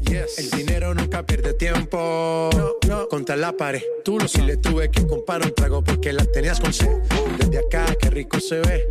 Yes. 0.00 0.38
El 0.38 0.50
dinero 0.50 0.94
nunca 0.94 1.24
pierde 1.24 1.54
tiempo. 1.54 2.50
No, 2.56 2.76
no. 2.88 3.08
Contra 3.08 3.36
la 3.36 3.52
pared. 3.52 3.82
Tú 4.04 4.18
lo 4.18 4.28
si 4.28 4.42
le 4.42 4.56
tuve 4.58 4.90
que 4.90 5.06
comprar 5.06 5.42
un 5.42 5.54
trago 5.54 5.82
porque 5.82 6.12
la 6.12 6.24
tenías 6.24 6.60
con 6.60 6.72
sed. 6.72 6.98
Desde 7.38 7.58
acá, 7.58 7.86
qué 8.00 8.10
rico 8.10 8.38
se 8.40 8.60
ve. 8.60 8.88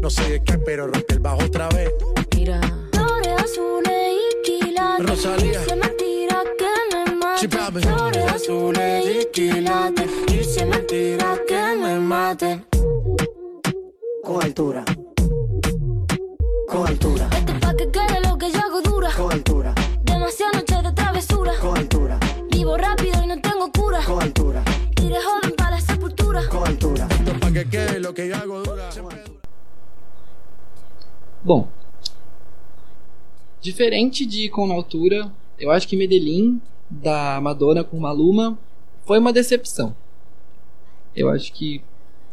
No 0.00 0.10
sé 0.10 0.28
de 0.28 0.42
qué, 0.42 0.58
pero 0.58 0.86
rompe 0.88 1.14
el 1.14 1.20
bajo 1.20 1.44
otra 1.44 1.68
vez. 1.68 1.90
Mira. 2.34 2.60
Flores 2.92 3.34
azules 3.38 4.12
y 4.12 4.42
quilates. 4.42 5.06
Rosalía. 5.06 5.64
Se 5.64 5.76
me 5.76 5.88
tira 5.90 6.42
que 6.58 6.96
me 6.96 7.16
mate. 7.16 7.48
Flores 7.80 8.32
azules 8.32 9.06
y 9.06 9.26
quilates. 9.32 10.10
Y 10.32 10.44
se 10.44 10.66
me 10.66 10.78
tira 10.78 11.38
que 11.46 11.76
me 11.80 11.98
mate. 12.00 12.64
Con 14.24 14.42
altura. 14.42 14.84
Con 16.68 16.86
altura. 16.86 17.28
Esto 17.32 17.52
pa' 17.60 17.76
que 17.76 17.90
quede 17.90 18.25
travesura. 21.46 21.60
Con 21.60 21.78
altura. 21.78 22.20
Vivo 22.50 22.76
rápido 22.76 23.22
y 23.22 23.26
no 23.26 23.40
tengo 23.40 23.70
cura. 23.70 24.00
Con 24.04 24.22
altura. 24.22 24.64
Iré 25.02 25.16
joven 25.22 25.54
para 25.56 25.70
la 25.70 25.80
sepultura. 25.80 26.48
Con 26.48 26.66
altura. 26.66 27.08
Esto 27.10 27.40
pa' 27.40 27.52
que 27.52 27.68
quede 27.68 28.00
lo 28.00 28.12
que 28.12 28.28
yo 28.28 28.36
hago 28.36 28.62
dura. 28.62 28.90
Bom, 31.44 31.68
diferente 33.62 34.26
de 34.26 34.48
Com 34.48 34.72
Altura, 34.72 35.32
eu 35.56 35.70
acho 35.70 35.86
que 35.86 35.96
Medellín, 35.96 36.60
da 36.90 37.40
Madonna 37.40 37.84
com 37.84 38.00
Maluma, 38.00 38.58
foi 39.04 39.20
uma 39.20 39.32
decepção. 39.32 39.94
Eu 41.14 41.30
acho 41.30 41.52
que 41.52 41.82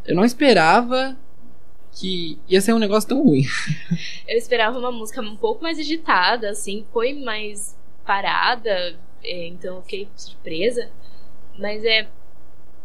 eu 0.04 0.16
não 0.16 0.24
esperava 0.24 1.16
que 1.92 2.40
ia 2.48 2.60
ser 2.60 2.72
um 2.72 2.78
negócio 2.80 3.08
tão 3.08 3.22
ruim. 3.22 3.44
eu 4.26 4.36
esperava 4.36 4.76
uma 4.76 4.90
música 4.90 5.20
um 5.20 5.36
pouco 5.36 5.62
mais 5.62 5.78
agitada, 5.78 6.50
assim, 6.50 6.84
foi 6.92 7.12
mais 7.12 7.76
parada, 8.04 8.96
é, 9.22 9.46
então 9.48 9.76
eu 9.76 9.82
fiquei 9.82 10.08
surpresa. 10.16 10.90
Mas 11.58 11.84
é. 11.84 12.08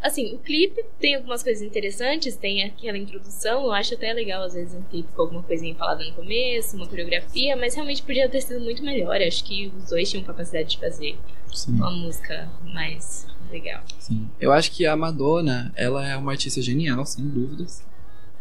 Assim, 0.02 0.34
o 0.34 0.38
clipe 0.38 0.82
tem 0.98 1.16
algumas 1.16 1.44
coisas 1.44 1.62
interessantes, 1.62 2.34
tem 2.38 2.64
aquela 2.64 2.98
introdução, 2.98 3.66
eu 3.66 3.74
acho 3.74 3.96
até 3.96 4.14
legal, 4.14 4.44
às 4.44 4.54
vezes, 4.54 4.74
um 4.74 4.82
clipe 4.84 5.10
com 5.14 5.24
alguma 5.24 5.44
coisinha 5.44 5.76
falada 5.76 6.06
no 6.06 6.14
começo, 6.14 6.78
uma 6.78 6.88
coreografia, 6.88 7.58
mas 7.58 7.76
realmente 7.76 8.02
podia 8.04 8.30
ter 8.30 8.40
sido 8.40 8.62
muito 8.62 8.82
melhor. 8.82 9.22
Acho 9.22 9.44
que 9.44 9.68
os 9.78 9.90
dois 9.90 10.10
tinham 10.10 10.24
capacidade 10.24 10.70
de 10.70 10.80
fazer 10.80 11.18
Sim. 11.54 11.74
uma 11.74 11.92
música 11.92 12.50
mais 12.64 13.28
legal. 13.52 13.84
Sim. 14.00 14.30
Eu 14.40 14.54
acho 14.54 14.72
que 14.72 14.86
a 14.86 14.96
Madonna, 14.96 15.70
ela 15.76 16.08
é 16.08 16.16
uma 16.16 16.32
artista 16.32 16.62
genial, 16.62 17.06
sem 17.06 17.28
dúvidas. 17.28 17.84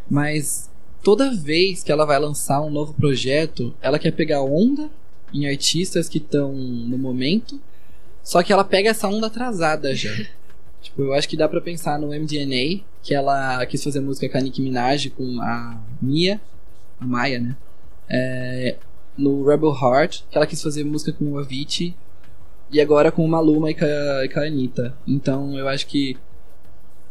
Mas 0.08 0.70
toda 1.02 1.34
vez 1.34 1.82
que 1.82 1.90
ela 1.90 2.04
vai 2.04 2.20
lançar 2.20 2.62
um 2.62 2.70
novo 2.70 2.94
projeto, 2.94 3.74
ela 3.80 3.98
quer 3.98 4.12
pegar 4.12 4.42
onda 4.42 4.88
em 5.32 5.48
artistas 5.48 6.08
que 6.08 6.18
estão 6.18 6.52
no 6.52 6.98
momento, 6.98 7.60
só 8.22 8.42
que 8.42 8.52
ela 8.52 8.64
pega 8.64 8.90
essa 8.90 9.08
onda 9.08 9.26
atrasada 9.26 9.94
já. 9.94 10.14
tipo, 10.82 11.02
eu 11.02 11.14
acho 11.14 11.28
que 11.28 11.36
dá 11.36 11.48
para 11.48 11.60
pensar 11.60 11.98
no 11.98 12.08
MDNA, 12.08 12.82
que 13.02 13.14
ela 13.14 13.64
quis 13.66 13.82
fazer 13.82 14.00
música 14.00 14.28
com 14.28 14.38
a 14.38 14.40
Nicki 14.40 14.60
Minaj, 14.60 15.10
com 15.10 15.40
a 15.40 15.80
Mia, 16.00 16.40
a 17.00 17.06
Maia, 17.06 17.38
né? 17.40 17.56
É, 18.08 18.76
no 19.16 19.44
Rebel 19.44 19.74
Heart, 19.74 20.22
que 20.30 20.36
ela 20.36 20.46
quis 20.46 20.62
fazer 20.62 20.84
música 20.84 21.12
com 21.12 21.32
o 21.32 21.38
Avicii, 21.38 21.94
e 22.70 22.80
agora 22.80 23.10
com 23.10 23.24
o 23.24 23.28
Maluma 23.28 23.70
e 23.70 23.74
com 23.74 23.84
a, 23.84 24.24
e 24.24 24.28
com 24.28 24.40
a 24.40 24.44
Anitta. 24.44 24.94
Então 25.06 25.56
eu 25.58 25.68
acho 25.68 25.86
que 25.86 26.16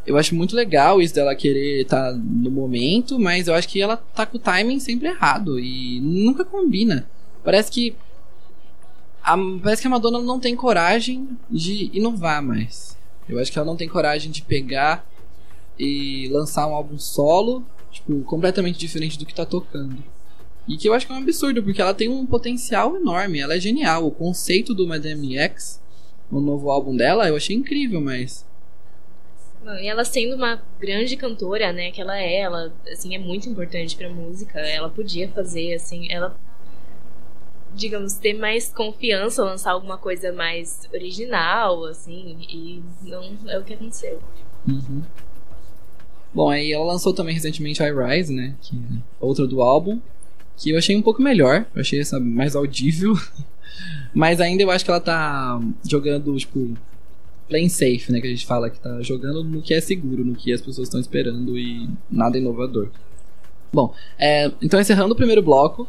eu 0.05 0.17
acho 0.17 0.33
muito 0.33 0.55
legal 0.55 1.01
isso 1.01 1.13
dela 1.13 1.36
querer 1.36 1.81
estar 1.81 2.12
tá 2.12 2.17
no 2.17 2.50
momento, 2.50 3.19
mas 3.19 3.47
eu 3.47 3.53
acho 3.53 3.67
que 3.67 3.81
ela 3.81 3.97
tá 3.97 4.25
com 4.25 4.38
o 4.38 4.39
timing 4.39 4.79
sempre 4.79 5.09
errado 5.09 5.59
e 5.59 6.00
nunca 6.00 6.45
combina. 6.45 7.09
Parece 7.43 7.69
que 7.69 7.93
a, 9.27 9.38
parece 9.62 9.81
que 9.81 9.88
a 9.88 9.91
Madonna 9.91 10.22
não 10.22 10.39
tem 10.39 10.55
coragem 10.55 11.38
de 11.50 11.89
inovar 11.93 12.41
mais. 12.41 12.98
Eu 13.27 13.38
acho 13.39 13.51
que 13.51 13.60
ela 13.60 13.67
não 13.67 13.75
tem 13.75 13.89
coragem 13.89 14.31
de 14.31 14.41
pegar 14.41 15.05
e 15.77 16.29
lançar 16.31 16.65
um 16.65 16.74
álbum 16.74 16.98
solo, 16.98 17.65
tipo, 17.91 18.22
completamente 18.22 18.79
diferente 18.79 19.19
do 19.19 19.25
que 19.25 19.36
tá 19.36 19.46
tocando. 19.46 20.01
E 20.65 20.77
que 20.77 20.88
eu 20.88 20.93
acho 20.93 21.05
que 21.05 21.12
é 21.12 21.15
um 21.15 21.19
absurdo, 21.19 21.62
porque 21.62 21.81
ela 21.81 21.93
tem 21.93 22.07
um 22.07 22.25
potencial 22.25 22.96
enorme, 22.96 23.39
ela 23.39 23.55
é 23.55 23.60
genial. 23.60 24.07
O 24.07 24.12
conceito 24.12 24.74
do 24.74 24.88
Madame 24.88 25.38
X, 25.38 25.81
o 26.31 26.39
novo 26.39 26.72
álbum 26.72 26.96
dela, 26.96 27.27
eu 27.27 27.36
achei 27.36 27.55
incrível, 27.55 28.00
mas 28.00 28.48
e 29.81 29.88
ela 29.88 30.05
sendo 30.05 30.36
uma 30.38 30.63
grande 30.79 31.17
cantora, 31.17 31.74
né, 31.74 31.91
que 31.91 32.00
ela 32.00 32.17
é, 32.17 32.39
ela 32.39 32.74
assim 32.89 33.13
é 33.15 33.19
muito 33.19 33.50
importante 33.50 33.98
para 33.98 34.10
música. 34.10 34.60
Ela 34.60 34.89
podia 34.89 35.27
fazer 35.29 35.74
assim, 35.74 36.10
ela 36.10 36.38
digamos 37.77 38.13
ter 38.13 38.34
mais 38.34 38.69
confiança, 38.74 39.43
lançar 39.43 39.72
alguma 39.72 39.98
coisa 39.98 40.34
mais 40.34 40.81
original, 40.93 41.86
assim, 41.86 42.38
e 42.50 42.84
não 43.03 43.38
é 43.48 43.57
o 43.57 43.63
que 43.63 43.74
aconteceu. 43.74 44.19
Uhum. 44.67 45.01
Bom, 46.34 46.50
aí 46.50 46.74
ela 46.74 46.86
lançou 46.86 47.13
também 47.13 47.34
recentemente 47.34 47.81
I 47.81 47.91
Rise, 47.91 48.34
né, 48.34 48.55
que 48.62 48.75
é 48.75 49.01
outra 49.19 49.48
do 49.48 49.62
álbum, 49.62 50.00
que 50.57 50.72
eu 50.72 50.77
achei 50.77 50.96
um 50.96 51.01
pouco 51.01 51.22
melhor, 51.22 51.65
eu 51.74 51.81
achei 51.81 52.00
essa 52.00 52.19
mais 52.19 52.55
audível. 52.55 53.13
Mas 54.13 54.41
ainda 54.41 54.63
eu 54.63 54.72
acho 54.72 54.84
que 54.84 54.89
ela 54.89 55.00
tá 55.00 55.60
jogando, 55.88 56.36
tipo, 56.38 56.75
playing 57.48 57.69
safe, 57.69 58.12
né? 58.12 58.19
Que 58.19 58.27
a 58.27 58.29
gente 58.29 58.46
fala 58.46 58.69
que 58.69 58.79
tá 58.79 59.01
jogando 59.01 59.43
no 59.43 59.62
que 59.62 59.74
é 59.74 59.81
seguro, 59.81 60.24
no 60.24 60.36
que 60.36 60.51
as 60.51 60.62
pessoas 60.62 60.88
estão 60.88 61.00
esperando 61.00 61.57
e 61.57 61.89
nada 62.10 62.38
inovador. 62.38 62.89
Bom, 63.72 63.93
é, 64.17 64.51
então 64.62 64.79
encerrando 64.79 65.13
o 65.13 65.15
primeiro 65.15 65.41
bloco 65.41 65.88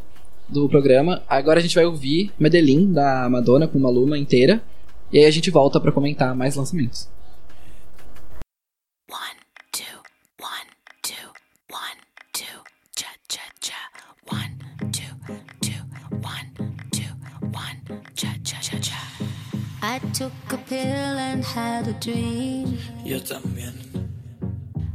do 0.48 0.68
programa, 0.68 1.22
agora 1.28 1.58
a 1.58 1.62
gente 1.62 1.74
vai 1.74 1.84
ouvir 1.84 2.32
Medellín 2.38 2.92
da 2.92 3.28
Madonna 3.28 3.68
com 3.68 3.78
Maluma 3.78 4.16
inteira 4.18 4.62
e 5.12 5.18
aí 5.18 5.24
a 5.26 5.30
gente 5.30 5.50
volta 5.50 5.80
para 5.80 5.92
comentar 5.92 6.34
mais 6.34 6.56
lançamentos. 6.56 7.08
One, 9.10 9.38
two, 9.72 9.84
one, 10.40 10.68
two, 11.02 11.28
one, 11.70 12.00
two, 12.32 12.62
cha 12.96 13.08
cha 13.28 13.40
cha, 13.60 13.74
one, 14.30 14.56
two, 14.92 15.14
two, 15.60 15.82
one, 16.22 16.50
two, 16.92 17.12
one, 17.52 18.02
cha 18.14 18.34
cha 18.42 18.58
cha 18.60 18.78
cha. 18.80 18.98
I 19.82 19.98
took 20.12 20.32
a 20.52 20.58
pill 20.68 21.18
and 21.18 21.44
had 21.44 21.88
a 21.88 21.92
dream. 22.00 22.78
Yo 23.04 23.20
también. 23.20 23.74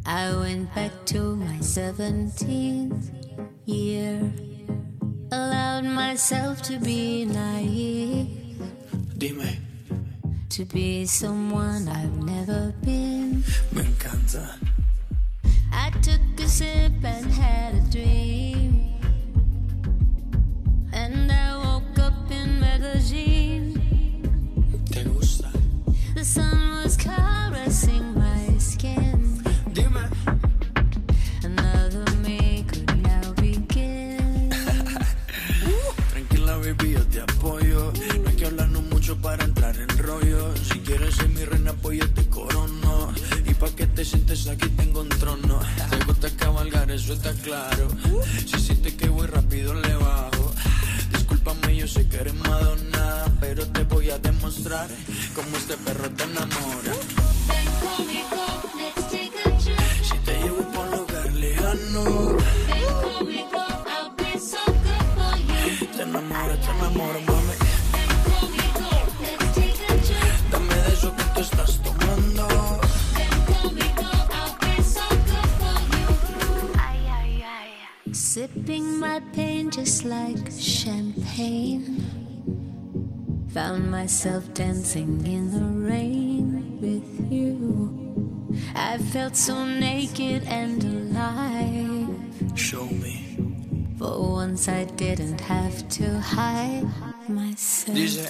I 0.06 0.36
went 0.36 0.74
back 0.76 0.92
to 1.08 1.36
my 1.38 1.58
17th 1.60 3.10
year. 3.66 4.20
allowed 5.34 5.86
myself 5.86 6.62
to 6.62 6.78
be 6.80 7.26
naive. 7.26 8.28
Dime. 9.18 9.58
To 10.50 10.66
be 10.66 11.06
someone 11.06 11.88
I've 11.88 12.18
never 12.24 12.74
been. 12.86 13.44
Me 13.74 13.82
encanta. 13.82 14.46
I 15.72 15.90
took 16.02 16.22
a 16.40 16.48
sip 16.48 16.94
and 17.04 17.26
had 17.32 17.76
a 17.76 17.84
dream. 17.90 18.72
And 20.94 21.32
I 21.32 21.58
woke 21.66 21.98
up 22.08 22.30
in 22.30 22.60
magazine. 22.60 23.74
Te 24.92 25.04
gusta. 25.04 25.50
The 26.16 26.24
sun 26.24 26.84
was 26.84 26.96
coming. 26.96 27.43
Sientes 44.44 44.66
aquí 44.66 44.76
tengo 44.76 45.02
un 45.02 45.10
trono. 45.10 45.60
Te 45.90 46.06
gusta 46.06 46.30
cabalgar, 46.38 46.92
eso 46.92 47.14
está 47.14 47.34
claro. 47.34 47.88
Si 48.46 48.60
sientes 48.60 48.94
que 48.94 49.08
voy 49.10 49.28
rápido, 49.28 49.74
le 49.74 49.96
bajo. 49.96 50.54
Discúlpame, 51.12 51.76
yo 51.76 51.88
sé 51.88 52.08
que 52.08 52.18
eres 52.18 52.34
Madonna, 52.34 53.26
pero 53.40 53.66
te 53.68 53.84
voy 53.84 54.10
a 54.10 54.18
demostrar 54.18 54.88
cómo 55.36 55.58
este 55.58 55.78
perro 55.78 56.10
te 56.10 56.24
enamora. 56.24 56.94
Just 80.04 80.06
like 80.06 80.52
champagne. 80.52 82.04
Found 83.54 83.90
myself 83.92 84.54
dancing 84.54 85.26
in 85.26 85.52
the 85.52 85.90
rain 85.90 86.80
with 86.82 87.32
you. 87.32 88.56
I 88.76 88.98
felt 88.98 89.36
so 89.36 89.66
naked 89.66 90.44
and 90.48 90.84
alive. 90.84 92.58
Show 92.58 92.86
me. 92.86 93.38
For 93.98 94.20
once 94.36 94.68
I 94.68 94.86
didn't 94.86 95.42
have 95.42 95.88
to 96.00 96.20
hide 96.20 96.86
myself. 97.30 97.96
Dice, 97.96 98.30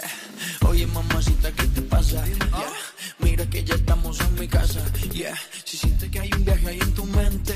oye 0.68 0.86
mamacita, 0.88 1.51
¿qué 1.51 1.68
te 1.74 1.82
pasa? 1.82 2.24
Yeah. 2.25 2.74
Mira 3.20 3.46
que 3.46 3.63
ya 3.63 3.75
estamos 3.75 4.20
en 4.20 4.39
mi 4.39 4.48
casa. 4.48 4.82
Yeah. 5.12 5.36
Si 5.63 5.77
sientes 5.77 6.10
que 6.10 6.20
hay 6.20 6.30
un 6.34 6.44
viaje 6.44 6.68
ahí 6.68 6.80
en 6.80 6.94
tu 6.94 7.06
mente, 7.06 7.53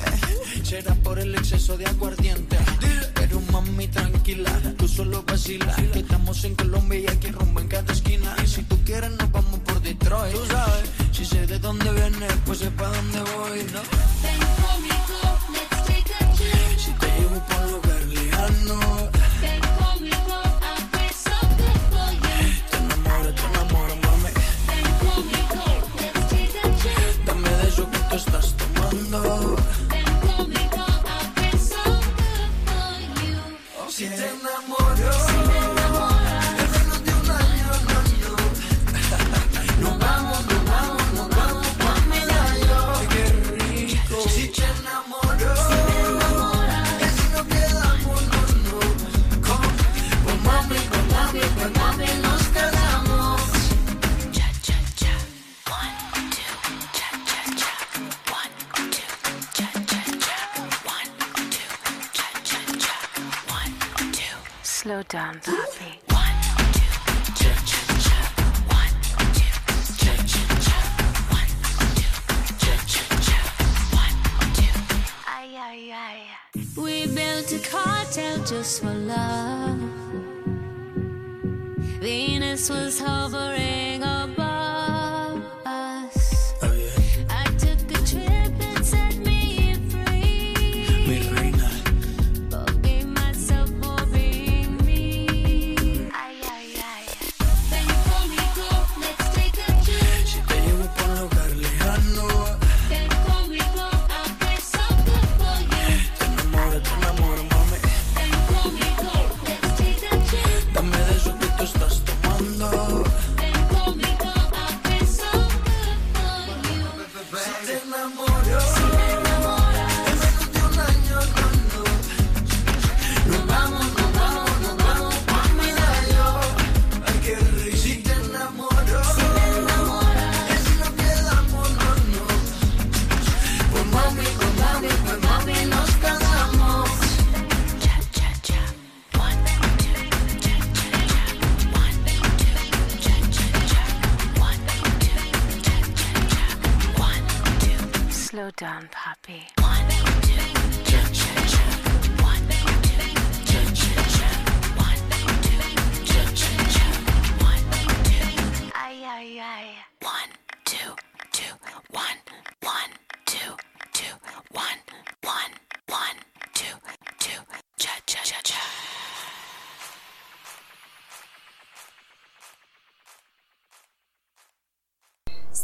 será 0.64 0.96
por 1.04 1.20
el 1.20 1.36
exceso 1.36 1.78
de 1.78 1.86
aguardiente. 1.86 2.58
Mami, 3.58 3.88
tranquila, 3.88 4.52
tú 4.78 4.88
solo 4.88 5.24
vacila. 5.24 5.74
Que 5.92 6.00
estamos 6.00 6.44
en 6.44 6.54
Colombia 6.54 7.00
y 7.00 7.08
aquí 7.08 7.32
rumbo 7.32 7.60
en 7.60 7.68
cada 7.68 7.92
esquina. 7.92 8.36
Y 8.44 8.48
si 8.48 8.62
tú 8.62 8.78
quieres, 8.86 9.10
nos 9.12 9.32
vamos 9.32 9.60
por 9.62 9.82
Detroit. 9.82 10.32
Tú 10.36 10.46
sabes, 10.46 10.90
si 11.12 11.26
sé 11.26 11.48
de 11.48 11.58
dónde 11.58 11.92
vienes, 11.92 12.34
pues 12.46 12.60
sé 12.60 12.70
pa' 12.70 12.88
dónde 12.88 13.20
voy, 13.20 13.64
¿no? 13.74 13.82
Ven 14.22 14.42
conmigo, 14.62 15.18
let's 15.54 15.86
take 15.88 16.14
a 16.20 16.34
trip. 16.34 16.78
Si 16.78 16.92
te 16.92 17.08
llevo 17.18 17.42
por 17.48 17.72
lugar 17.72 18.04
lejano, 18.06 19.07
Venus 82.02 82.70
was 82.70 83.00
hovering 83.00 83.67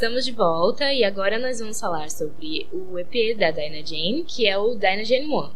Estamos 0.04 0.26
de 0.26 0.34
volta 0.34 0.92
e 0.92 1.02
agora 1.02 1.40
nós 1.40 1.62
vamos 1.62 1.80
falar 1.80 2.12
sobre 2.12 2.68
o 2.74 3.00
EP 3.00 3.38
da 3.38 3.52
Dinah 3.52 3.86
Jane, 3.86 4.26
que 4.28 4.46
é 4.46 4.58
o 4.58 4.76
Dinah 4.76 5.06
Jane 5.06 5.28
1. 5.28 5.52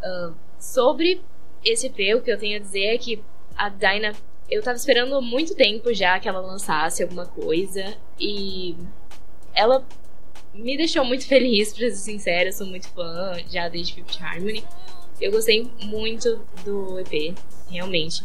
Ah, 0.00 0.32
sobre 0.60 1.20
esse 1.64 1.88
EP, 1.88 2.16
o 2.16 2.22
que 2.22 2.30
eu 2.30 2.38
tenho 2.38 2.56
a 2.56 2.60
dizer 2.60 2.94
é 2.94 2.98
que 2.98 3.20
a 3.56 3.68
Dinah. 3.68 4.12
Eu 4.48 4.62
tava 4.62 4.76
esperando 4.76 5.16
há 5.16 5.20
muito 5.20 5.56
tempo 5.56 5.92
já 5.92 6.20
que 6.20 6.28
ela 6.28 6.38
lançasse 6.38 7.02
alguma 7.02 7.26
coisa 7.26 7.96
e 8.16 8.76
ela 9.52 9.84
me 10.54 10.76
deixou 10.76 11.04
muito 11.04 11.26
feliz, 11.26 11.72
pra 11.72 11.90
ser 11.90 11.96
sincera. 11.96 12.50
Eu 12.50 12.52
sou 12.52 12.64
muito 12.68 12.88
fã 12.90 13.32
já 13.50 13.68
desde 13.68 13.92
Fifth 13.92 14.22
Harmony. 14.22 14.62
Eu 15.20 15.32
gostei 15.32 15.68
muito 15.82 16.46
do 16.64 17.00
EP, 17.00 17.36
realmente. 17.68 18.24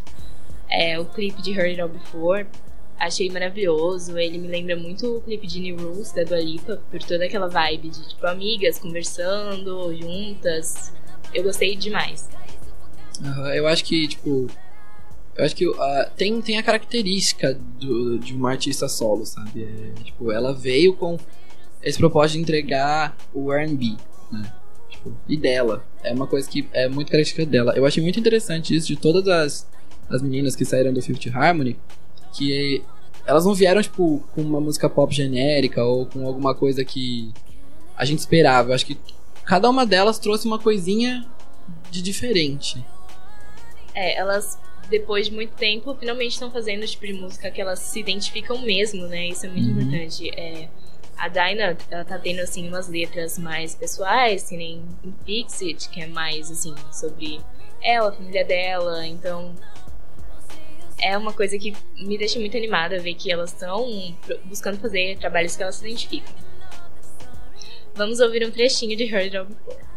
É, 0.69 0.99
o 0.99 1.05
clipe 1.05 1.41
de 1.41 1.53
Heard 1.53 1.71
It 1.71 1.81
All 1.81 1.89
Before 1.89 2.45
achei 2.99 3.29
maravilhoso. 3.29 4.17
Ele 4.17 4.37
me 4.37 4.47
lembra 4.47 4.75
muito 4.75 5.17
o 5.17 5.21
clipe 5.21 5.47
de 5.47 5.59
New 5.59 5.77
Rules 5.77 6.11
da 6.11 6.23
Dua 6.23 6.39
Lipa, 6.39 6.81
por 6.89 6.99
toda 7.01 7.25
aquela 7.25 7.47
vibe 7.47 7.89
de 7.89 8.09
tipo 8.09 8.25
amigas 8.27 8.79
conversando 8.79 9.95
juntas. 9.95 10.93
Eu 11.33 11.43
gostei 11.43 11.75
demais. 11.75 12.29
Aham, 13.23 13.53
eu 13.53 13.67
acho 13.67 13.83
que, 13.83 14.07
tipo. 14.07 14.47
Eu 15.35 15.45
acho 15.45 15.55
que 15.55 15.65
ah, 15.65 16.11
tem, 16.15 16.39
tem 16.41 16.57
a 16.59 16.63
característica 16.63 17.55
do, 17.79 18.19
de 18.19 18.35
uma 18.35 18.51
artista 18.51 18.87
solo, 18.87 19.25
sabe? 19.25 19.63
É, 19.63 20.03
tipo, 20.03 20.31
ela 20.31 20.53
veio 20.53 20.93
com 20.93 21.17
esse 21.81 21.97
propósito 21.97 22.35
de 22.35 22.41
entregar 22.43 23.17
o 23.33 23.51
RB, 23.51 23.97
né? 24.31 24.53
Tipo, 24.89 25.11
e 25.27 25.35
dela. 25.35 25.83
É 26.03 26.13
uma 26.13 26.27
coisa 26.27 26.47
que 26.47 26.67
é 26.71 26.87
muito 26.87 27.11
característica 27.11 27.45
dela. 27.45 27.73
Eu 27.75 27.85
achei 27.85 28.01
muito 28.01 28.19
interessante 28.19 28.75
isso 28.75 28.87
de 28.87 28.95
todas 28.95 29.27
as, 29.27 29.67
as 30.07 30.21
meninas 30.21 30.55
que 30.55 30.65
saíram 30.65 30.93
do 30.93 31.01
Fifth 31.01 31.27
Harmony, 31.33 31.77
que 32.33 32.83
elas 33.25 33.45
não 33.45 33.53
vieram, 33.53 33.81
tipo, 33.81 34.21
com 34.33 34.41
uma 34.41 34.59
música 34.59 34.89
pop 34.89 35.13
genérica 35.13 35.83
ou 35.83 36.05
com 36.05 36.25
alguma 36.27 36.53
coisa 36.53 36.83
que 36.83 37.31
a 37.95 38.03
gente 38.05 38.19
esperava. 38.19 38.69
Eu 38.71 38.75
acho 38.75 38.85
que 38.85 38.97
cada 39.45 39.69
uma 39.69 39.85
delas 39.85 40.19
trouxe 40.19 40.45
uma 40.47 40.59
coisinha 40.59 41.25
de 41.89 42.01
diferente. 42.01 42.83
É, 43.95 44.17
elas, 44.17 44.57
depois 44.89 45.27
de 45.27 45.33
muito 45.33 45.53
tempo, 45.55 45.95
finalmente 45.99 46.31
estão 46.33 46.51
fazendo 46.51 46.83
o 46.83 46.87
tipo 46.87 47.05
de 47.05 47.13
música 47.13 47.49
que 47.51 47.61
elas 47.61 47.79
se 47.79 47.99
identificam 47.99 48.61
mesmo, 48.61 49.05
né? 49.07 49.27
Isso 49.27 49.45
é 49.45 49.49
muito 49.49 49.67
Uhum. 49.69 49.81
importante. 49.81 50.29
É, 50.37 50.67
a 51.17 51.27
Dinah, 51.27 51.77
ela 51.91 52.03
tá 52.03 52.17
tendo, 52.17 52.39
assim, 52.41 52.67
umas 52.67 52.87
letras 52.89 53.37
mais 53.37 53.75
pessoais, 53.75 54.49
que 54.49 54.57
nem 54.57 54.81
em 55.05 55.13
Fix 55.25 55.61
It, 55.61 55.89
que 55.89 56.01
é 56.01 56.07
mais, 56.07 56.49
assim, 56.51 56.73
sobre 56.91 57.39
ela, 57.81 58.09
a 58.09 58.11
família 58.11 58.43
dela. 58.43 59.05
Então, 59.07 59.53
é 61.03 61.17
uma 61.17 61.33
coisa 61.33 61.57
que 61.57 61.73
me 61.97 62.17
deixa 62.17 62.39
muito 62.39 62.55
animada 62.55 62.99
ver 62.99 63.13
que 63.13 63.31
elas 63.31 63.51
estão 63.51 63.85
buscando 64.45 64.79
fazer 64.79 65.17
trabalhos 65.17 65.55
que 65.55 65.63
elas 65.63 65.75
se 65.75 65.85
identificam. 65.85 66.33
Vamos 67.93 68.19
ouvir 68.19 68.47
um 68.47 68.51
trechinho 68.51 68.97
de 68.97 69.03
Heard 69.03 69.37
It 69.37 69.53
Before. 69.53 69.92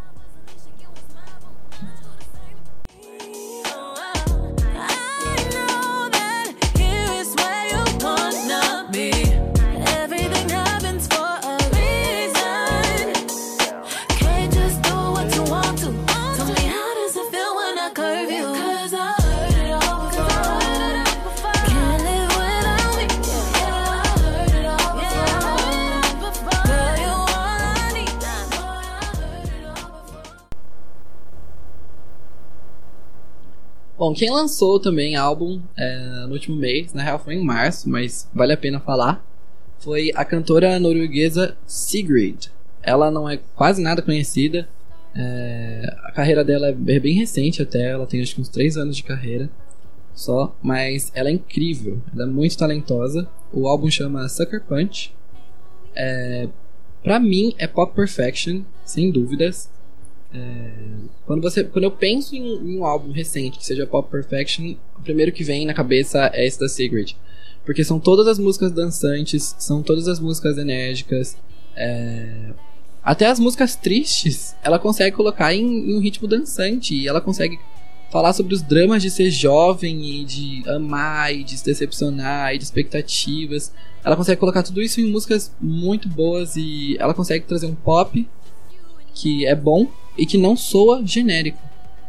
Bom, 34.07 34.15
quem 34.15 34.31
lançou 34.31 34.79
também 34.79 35.17
álbum 35.17 35.61
é, 35.77 36.27
no 36.29 36.35
último 36.35 36.55
mês, 36.55 36.95
na 36.95 37.03
real 37.03 37.19
foi 37.19 37.35
em 37.35 37.43
março, 37.43 37.91
mas 37.91 38.31
vale 38.33 38.53
a 38.53 38.57
pena 38.57 38.79
falar, 38.79 39.21
foi 39.81 40.13
a 40.15 40.25
cantora 40.25 40.79
norueguesa 40.79 41.57
Sigrid. 41.67 42.47
Ela 42.85 43.11
não 43.11 43.29
é 43.29 43.41
quase 43.57 43.83
nada 43.83 44.01
conhecida, 44.01 44.69
é, 45.13 45.93
a 46.05 46.13
carreira 46.13 46.45
dela 46.45 46.69
é 46.69 47.01
bem 47.01 47.15
recente 47.15 47.61
até, 47.61 47.91
ela 47.91 48.07
tem 48.07 48.23
acho 48.23 48.37
que 48.37 48.41
uns 48.41 48.49
3 48.49 48.77
anos 48.77 48.97
de 48.97 49.03
carreira 49.03 49.51
só, 50.15 50.55
mas 50.63 51.11
ela 51.13 51.29
é 51.29 51.33
incrível, 51.33 52.01
ela 52.15 52.23
é 52.23 52.27
muito 52.27 52.57
talentosa. 52.57 53.29
O 53.53 53.67
álbum 53.67 53.91
chama 53.91 54.29
Sucker 54.29 54.63
Punch. 54.63 55.13
É, 55.97 56.49
pra 57.03 57.19
mim 57.19 57.57
é 57.59 57.67
pop 57.67 57.93
perfection, 57.93 58.63
sem 58.85 59.11
dúvidas. 59.11 59.69
Quando, 61.25 61.43
você, 61.43 61.65
quando 61.65 61.85
eu 61.85 61.91
penso 61.91 62.35
em, 62.35 62.43
em 62.43 62.79
um 62.79 62.85
álbum 62.85 63.11
recente 63.11 63.59
que 63.59 63.67
seja 63.67 63.87
Pop 63.87 64.11
Perfection, 64.11 64.75
o 64.99 65.03
primeiro 65.03 65.33
que 65.33 65.45
vem 65.45 65.67
na 65.67 65.75
cabeça 65.75 66.31
é 66.33 66.47
esse 66.47 66.61
da 66.61 66.69
Sigrid. 66.69 67.15
Porque 67.65 67.83
são 67.83 67.99
todas 67.99 68.27
as 68.29 68.39
músicas 68.39 68.71
dançantes, 68.71 69.55
são 69.59 69.83
todas 69.83 70.07
as 70.07 70.21
músicas 70.21 70.57
enérgicas. 70.57 71.37
é, 71.75 72.53
Até 73.03 73.27
as 73.27 73.41
músicas 73.41 73.75
tristes, 73.75 74.55
ela 74.63 74.79
consegue 74.79 75.17
colocar 75.17 75.53
em, 75.53 75.63
em 75.65 75.97
um 75.97 76.01
ritmo 76.01 76.29
dançante. 76.29 76.95
E 76.95 77.09
ela 77.09 77.21
consegue 77.21 77.59
falar 78.11 78.33
sobre 78.33 78.55
os 78.55 78.63
dramas 78.63 79.03
de 79.03 79.11
ser 79.11 79.31
jovem 79.31 80.21
e 80.21 80.25
de 80.25 80.69
amar 80.71 81.35
e 81.35 81.43
de 81.43 81.59
se 81.59 81.65
decepcionar 81.65 82.55
e 82.55 82.59
de 82.59 82.65
expectativas. 82.65 83.73
Ela 84.05 84.17
consegue 84.17 84.39
colocar 84.39 84.63
tudo 84.63 84.81
isso 84.81 85.01
em 85.01 85.11
músicas 85.11 85.53
muito 85.61 86.09
boas 86.09 86.55
e 86.57 86.97
ela 87.01 87.13
consegue 87.13 87.45
trazer 87.45 87.67
um 87.67 87.75
pop 87.75 88.27
que 89.13 89.45
é 89.45 89.55
bom 89.55 89.89
e 90.17 90.27
que 90.27 90.39
não 90.39 90.57
soa 90.57 91.05
genérico. 91.05 91.59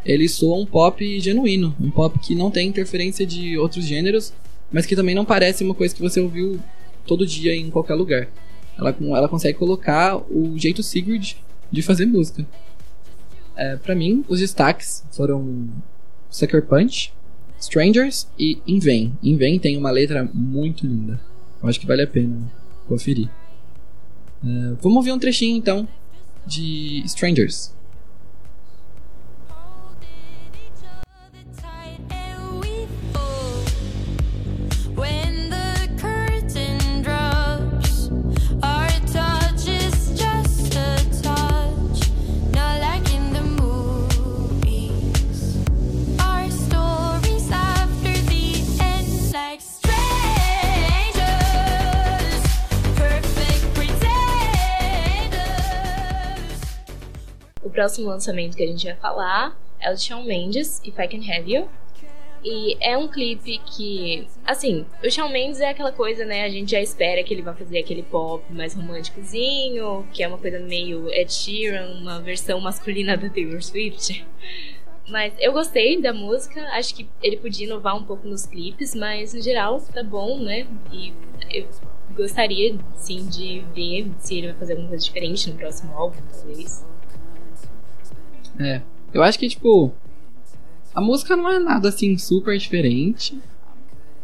Ele 0.05 0.27
soa 0.29 0.57
um 0.57 0.65
pop 0.65 1.19
genuíno, 1.19 1.75
um 1.79 1.91
pop 1.91 2.17
que 2.19 2.33
não 2.33 2.49
tem 2.49 2.67
interferência 2.67 3.25
de 3.25 3.57
outros 3.57 3.85
gêneros, 3.85 4.33
mas 4.71 4.85
que 4.85 4.95
também 4.95 5.13
não 5.13 5.25
parece 5.25 5.63
uma 5.63 5.73
coisa 5.73 5.93
que 5.93 6.01
você 6.01 6.19
ouviu 6.19 6.59
todo 7.05 7.25
dia 7.25 7.55
em 7.55 7.69
qualquer 7.69 7.95
lugar. 7.95 8.29
Ela, 8.77 8.95
ela 8.99 9.27
consegue 9.27 9.57
colocar 9.57 10.17
o 10.31 10.57
jeito 10.57 10.83
Sigrid 10.83 11.35
de 11.71 11.81
fazer 11.81 12.05
música. 12.05 12.45
É, 13.55 13.75
para 13.75 13.95
mim, 13.95 14.23
os 14.29 14.39
destaques 14.39 15.03
foram 15.11 15.67
Sucker 16.29 16.65
Punch, 16.65 17.11
Strangers 17.59 18.27
e 18.37 18.61
In 18.67 18.79
Vain. 18.79 19.13
In 19.23 19.37
Vain 19.37 19.57
tem 19.57 19.75
uma 19.77 19.89
letra 19.89 20.29
muito 20.33 20.85
linda. 20.85 21.19
Eu 21.61 21.67
acho 21.67 21.79
que 21.79 21.87
vale 21.87 22.03
a 22.03 22.07
pena 22.07 22.37
conferir. 22.87 23.29
É, 24.45 24.75
vamos 24.81 24.97
ouvir 24.97 25.11
um 25.11 25.19
trechinho 25.19 25.57
então 25.57 25.87
de 26.45 27.01
Strangers. 27.05 27.73
Próximo 57.77 58.09
lançamento 58.09 58.57
que 58.57 58.63
a 58.63 58.67
gente 58.67 58.83
vai 58.87 58.95
falar 58.95 59.55
é 59.79 59.93
o 59.93 59.95
Shawn 59.95 60.23
Mendes, 60.23 60.81
If 60.83 60.97
I 60.97 61.07
Can 61.07 61.21
Have 61.31 61.53
You. 61.53 61.69
E 62.43 62.75
é 62.79 62.97
um 62.97 63.07
clipe 63.07 63.59
que, 63.59 64.27
assim, 64.43 64.83
o 65.03 65.11
Shawn 65.11 65.29
Mendes 65.29 65.61
é 65.61 65.69
aquela 65.69 65.91
coisa, 65.91 66.25
né? 66.25 66.43
A 66.43 66.49
gente 66.49 66.71
já 66.71 66.81
espera 66.81 67.23
que 67.23 67.31
ele 67.31 67.43
vai 67.43 67.53
fazer 67.53 67.77
aquele 67.77 68.01
pop 68.01 68.43
mais 68.51 68.73
românticozinho, 68.73 70.07
que 70.11 70.23
é 70.23 70.27
uma 70.27 70.39
coisa 70.39 70.59
meio 70.59 71.07
Ed 71.13 71.31
Sheeran, 71.31 71.99
uma 72.01 72.19
versão 72.19 72.59
masculina 72.59 73.15
da 73.15 73.29
Taylor 73.29 73.61
Swift. 73.61 74.25
Mas 75.07 75.35
eu 75.37 75.53
gostei 75.53 76.01
da 76.01 76.11
música, 76.11 76.59
acho 76.71 76.95
que 76.95 77.07
ele 77.21 77.37
podia 77.37 77.67
inovar 77.67 77.95
um 77.95 78.03
pouco 78.03 78.27
nos 78.27 78.47
clipes, 78.47 78.95
mas 78.95 79.35
no 79.35 79.41
geral 79.41 79.79
tá 79.93 80.01
bom, 80.01 80.39
né? 80.39 80.65
E 80.91 81.13
eu 81.51 81.67
gostaria, 82.15 82.75
sim, 82.95 83.27
de 83.27 83.63
ver 83.75 84.11
se 84.17 84.39
ele 84.39 84.47
vai 84.47 84.55
fazer 84.57 84.73
alguma 84.73 84.89
coisa 84.89 85.05
diferente 85.05 85.47
no 85.51 85.55
próximo 85.55 85.93
álbum, 85.93 86.17
talvez. 86.31 86.83
É. 88.59 88.81
Eu 89.13 89.23
acho 89.23 89.37
que, 89.39 89.47
tipo. 89.47 89.91
A 90.93 91.01
música 91.01 91.35
não 91.35 91.49
é 91.49 91.59
nada 91.59 91.89
assim 91.89 92.17
super 92.17 92.57
diferente. 92.57 93.37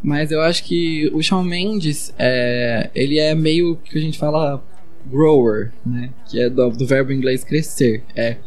Mas 0.01 0.31
eu 0.31 0.41
acho 0.41 0.65
que 0.65 1.09
o 1.13 1.21
Shawn 1.21 1.43
Mendes, 1.43 2.13
é, 2.19 2.89
ele 2.93 3.19
é 3.19 3.33
meio 3.33 3.77
que 3.77 3.97
a 3.97 4.01
gente 4.01 4.17
fala 4.19 4.61
grower, 5.05 5.71
né? 5.85 6.09
Que 6.29 6.41
é 6.41 6.49
do, 6.49 6.69
do 6.71 6.85
verbo 6.85 7.11
em 7.13 7.17
inglês 7.17 7.43
crescer. 7.43 8.03
É. 8.15 8.37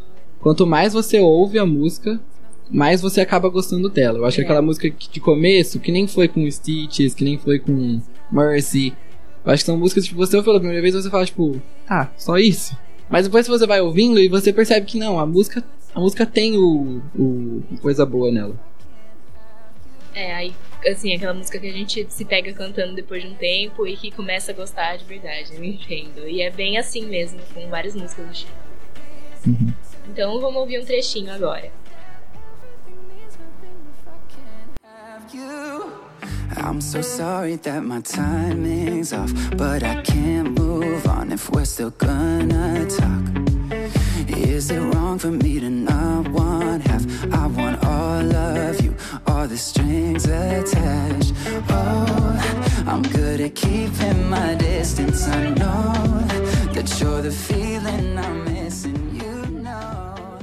Quanto 0.41 0.67
mais 0.67 0.93
você 0.93 1.19
ouve 1.19 1.59
a 1.59 1.65
música, 1.65 2.21
mais 2.71 3.01
você 3.01 3.23
acaba 3.23 3.49
gostando 3.49 3.89
dela. 3.89 4.19
Eu 4.19 4.27
acho 4.27 4.37
que 4.37 4.43
É. 4.43 4.45
aquela 4.45 4.61
música 4.61 4.91
que 4.91 5.11
de 5.11 5.19
começo, 5.21 5.81
que 5.81 5.91
nem 5.91 6.07
foi 6.07 6.29
com 6.29 6.51
Stitches, 6.51 7.15
que 7.15 7.25
nem 7.25 7.39
foi 7.39 7.59
com 7.59 8.01
Mercy. 8.31 8.93
Eu 9.45 9.53
acho 9.53 9.63
que 9.63 9.67
são 9.67 9.79
músicas 9.79 10.05
que 10.05 10.09
tipo, 10.11 10.19
você 10.19 10.37
ouve 10.37 10.47
pela 10.47 10.59
primeira 10.59 10.83
vez 10.83 10.95
e 10.95 11.01
você 11.01 11.09
fala, 11.09 11.25
tipo, 11.25 11.61
ah, 11.89 12.09
só 12.19 12.37
isso. 12.37 12.77
Mas 13.09 13.25
depois 13.25 13.47
você 13.47 13.67
vai 13.67 13.81
ouvindo 13.81 14.19
e 14.19 14.29
você 14.29 14.53
percebe 14.53 14.85
que 14.85 14.99
não, 14.99 15.19
a 15.19 15.25
música, 15.25 15.65
a 15.97 16.01
música 16.01 16.27
tem 16.27 16.59
o, 16.59 17.01
o 17.19 17.63
coisa 17.81 18.05
boa 18.05 18.31
nela. 18.31 18.55
É, 20.15 20.35
aí, 20.35 20.55
assim, 20.87 21.15
aquela 21.15 21.33
música 21.33 21.59
que 21.59 21.67
a 21.67 21.73
gente 21.73 22.07
se 22.11 22.23
pega 22.27 22.53
cantando 22.53 22.95
depois 22.95 23.23
de 23.23 23.31
um 23.31 23.35
tempo 23.35 23.87
e 23.87 23.97
que 23.97 24.11
começa 24.11 24.53
a 24.53 24.55
gostar 24.55 24.99
de 24.99 25.07
verdade, 25.07 25.55
eu 25.55 25.65
entendo. 25.65 26.29
E 26.29 26.43
é 26.43 26.51
bem 26.51 26.77
assim 26.77 27.07
mesmo, 27.07 27.41
com 27.55 27.67
várias 27.71 27.95
músicas 27.95 28.29
do 28.29 28.35
Chico. 28.35 28.53
Então 30.07 30.39
vamos 30.39 30.57
ouvir 30.57 30.81
um 30.81 30.85
trechinho 30.85 31.33
agora. 31.33 31.73
I'm 36.59 36.81
so 36.81 37.03
sorry 37.03 37.57
that 37.59 37.83
my 37.83 38.01
timing's 38.03 39.13
off, 39.15 39.33
but 39.57 39.83
I 39.83 40.03
can't 40.03 40.59
move 40.59 41.07
on 41.07 41.33
if 41.33 41.51
we're 41.51 41.65
still 41.65 41.91
gonna 41.91 42.87
talk. 42.87 43.56
Is 44.29 44.71
it 44.71 44.81
wrong 44.81 45.19
for 45.19 45.31
me 45.31 45.61
to 45.61 45.71
not 45.71 46.29
want 46.29 46.87
half? 46.87 47.05
I 47.33 47.47
want 47.47 47.85
all 47.85 48.35
of 48.35 48.81
you, 48.81 48.95
all 49.27 49.47
the 49.47 49.57
strings 49.57 50.27
attached. 50.27 51.33
Oh, 51.69 52.85
I'm 52.87 53.03
good 53.03 53.41
at 53.41 53.55
keeping 53.55 54.29
my 54.29 54.55
distance. 54.55 55.27
I 55.29 55.51
know 55.51 55.93
that 56.75 57.01
you're 57.01 57.23
the 57.23 57.31
feeling 57.31 58.19
I'm 58.19 58.45
missing. 58.45 59.15
You 59.15 59.63
know. 59.63 60.39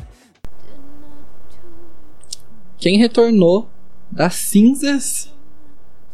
Quem 2.78 2.98
retornou 2.98 3.70
das 4.12 4.36
cinzas 4.36 5.32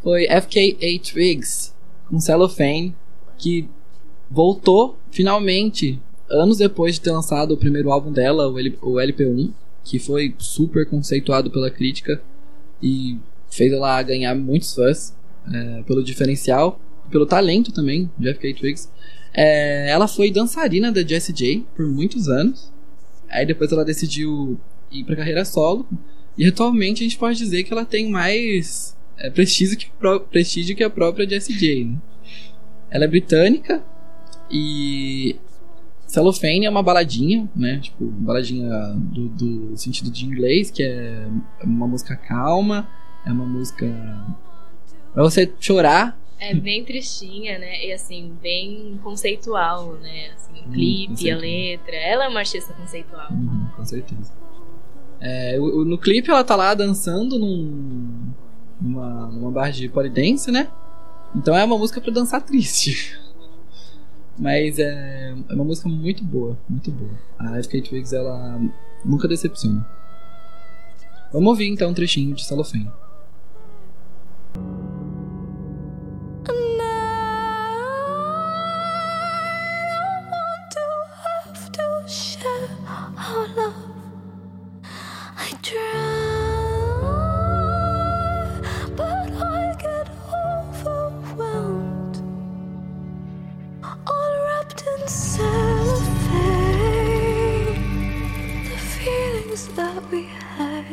foi 0.01 0.27
FKA 0.27 0.99
Twigs 0.99 1.73
com 2.09 2.19
Cellophane, 2.19 2.95
que 3.37 3.69
voltou 4.29 4.97
finalmente 5.11 5.99
anos 6.29 6.57
depois 6.57 6.95
de 6.95 7.01
ter 7.01 7.11
lançado 7.11 7.53
o 7.53 7.57
primeiro 7.57 7.91
álbum 7.91 8.11
dela, 8.11 8.47
o, 8.47 8.59
L- 8.59 8.77
o 8.81 8.93
LP1, 8.95 9.51
que 9.83 9.97
foi 9.99 10.35
super 10.37 10.85
conceituado 10.87 11.49
pela 11.49 11.69
crítica 11.71 12.21
e 12.81 13.17
fez 13.49 13.71
ela 13.73 14.01
ganhar 14.03 14.35
muitos 14.35 14.73
fãs 14.73 15.15
é, 15.51 15.81
pelo 15.83 16.03
diferencial 16.03 16.79
e 17.07 17.11
pelo 17.11 17.25
talento 17.25 17.71
também, 17.71 18.09
Jeff 18.19 18.39
K. 18.39 18.53
Twigs. 18.53 18.89
É, 19.33 19.89
ela 19.89 20.07
foi 20.07 20.31
dançarina 20.31 20.91
da 20.91 21.01
Jessie 21.01 21.33
J 21.33 21.65
por 21.75 21.87
muitos 21.87 22.27
anos. 22.27 22.71
Aí 23.29 23.45
depois 23.45 23.71
ela 23.71 23.85
decidiu 23.85 24.59
ir 24.91 25.03
pra 25.03 25.15
carreira 25.15 25.45
solo. 25.45 25.87
E 26.37 26.45
atualmente 26.45 27.01
a 27.01 27.03
gente 27.03 27.17
pode 27.17 27.37
dizer 27.37 27.63
que 27.63 27.71
ela 27.73 27.85
tem 27.85 28.09
mais 28.09 28.95
é, 29.17 29.29
prestígio, 29.29 29.77
que, 29.77 29.87
prestígio 30.31 30.75
que 30.75 30.83
a 30.83 30.89
própria 30.89 31.27
Jessie 31.29 31.57
J. 31.57 31.85
Né? 31.85 31.97
Ela 32.91 33.03
é 33.05 33.07
britânica 33.07 33.83
e 34.51 35.35
Cellophane 36.09 36.65
é 36.65 36.69
uma 36.69 36.81
baladinha, 36.81 37.47
né? 37.55 37.79
Tipo, 37.79 38.05
baladinha 38.05 38.67
do, 38.95 39.29
do 39.29 39.77
sentido 39.77 40.09
de 40.09 40.25
inglês, 40.25 40.71
que 40.71 40.81
é 40.83 41.27
uma 41.63 41.87
música 41.87 42.15
calma, 42.15 42.89
é 43.25 43.31
uma 43.31 43.45
música 43.45 43.85
pra 45.13 45.21
você 45.23 45.51
chorar. 45.59 46.19
É 46.39 46.53
bem 46.55 46.83
tristinha, 46.83 47.59
né? 47.59 47.85
E 47.85 47.91
assim, 47.93 48.33
bem 48.41 48.99
conceitual, 49.03 49.93
né? 50.01 50.31
Assim, 50.35 50.61
o 50.65 50.71
clipe, 50.71 51.29
a 51.29 51.37
letra. 51.37 51.95
Ela 51.95 52.25
é 52.25 52.27
uma 52.27 52.39
artista 52.39 52.73
conceitual. 52.73 53.27
Uhum, 53.31 53.67
com 53.75 53.85
certeza. 53.85 54.31
É, 55.21 55.57
o- 55.59 55.81
o- 55.81 55.85
no 55.85 55.97
clipe 55.97 56.31
ela 56.31 56.43
tá 56.43 56.55
lá 56.55 56.73
dançando 56.73 57.37
num, 57.37 58.31
numa, 58.81 59.27
numa 59.27 59.51
barra 59.51 59.69
de 59.71 59.87
polidense, 59.89 60.49
né? 60.49 60.69
Então 61.35 61.55
é 61.55 61.63
uma 61.63 61.77
música 61.77 62.01
pra 62.01 62.11
dançar 62.11 62.41
triste. 62.41 63.15
Mas 64.39 64.79
é, 64.79 65.35
é 65.49 65.53
uma 65.53 65.65
música 65.65 65.89
muito 65.89 66.23
boa, 66.23 66.57
muito 66.69 66.89
boa. 66.89 67.11
A 67.37 67.61
FK 67.61 67.81
Twigs, 67.81 68.13
ela 68.13 68.57
nunca 69.03 69.27
decepciona. 69.27 69.85
Vamos 71.33 71.49
ouvir 71.49 71.67
então 71.67 71.91
um 71.91 71.93
trechinho 71.93 72.33
de 72.33 72.45
Cellophane. 72.45 72.89
That 99.67 100.11
we 100.11 100.25
had. 100.25 100.85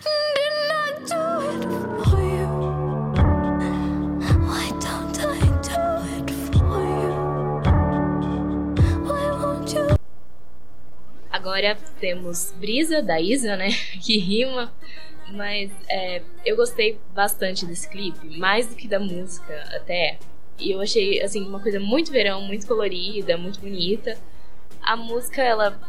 Didn't 0.00 0.70
I 0.70 0.90
do 1.10 1.22
it 1.50 1.62
for 2.04 2.20
you? 2.20 2.50
Why 4.48 4.66
don't 4.80 5.18
I 5.20 5.40
do 5.68 5.82
it 6.16 6.30
for 6.52 6.82
you? 7.00 7.14
Why 9.04 9.26
won't 9.40 9.72
you? 9.74 9.96
Agora 11.30 11.76
temos 12.00 12.52
Brisa, 12.58 13.02
da 13.02 13.20
Isa, 13.20 13.56
né? 13.56 13.68
Que 14.00 14.18
rima. 14.18 14.72
Mas 15.32 15.70
é, 15.88 16.22
eu 16.44 16.54
gostei 16.56 17.00
bastante 17.14 17.66
desse 17.66 17.88
clipe, 17.88 18.38
mais 18.38 18.66
do 18.66 18.74
que 18.76 18.86
da 18.86 19.00
música 19.00 19.54
até. 19.74 20.18
E 20.58 20.70
eu 20.70 20.80
achei, 20.80 21.20
assim, 21.22 21.44
uma 21.46 21.60
coisa 21.60 21.80
muito 21.80 22.12
verão, 22.12 22.42
muito 22.42 22.66
colorida, 22.66 23.36
muito 23.36 23.58
bonita. 23.60 24.16
A 24.82 24.96
música, 24.96 25.42
ela 25.42 25.80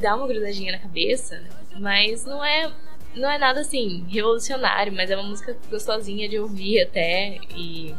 dá 0.00 0.14
uma 0.16 0.26
grudadinha 0.26 0.72
na 0.72 0.78
cabeça, 0.78 1.42
mas 1.78 2.24
não 2.24 2.44
é, 2.44 2.72
não 3.14 3.30
é 3.30 3.38
nada, 3.38 3.60
assim, 3.60 4.04
revolucionário, 4.08 4.92
mas 4.92 5.10
é 5.10 5.16
uma 5.16 5.28
música 5.28 5.56
gostosinha 5.70 6.28
de 6.28 6.38
ouvir 6.38 6.82
até. 6.82 7.38
E 7.54 7.94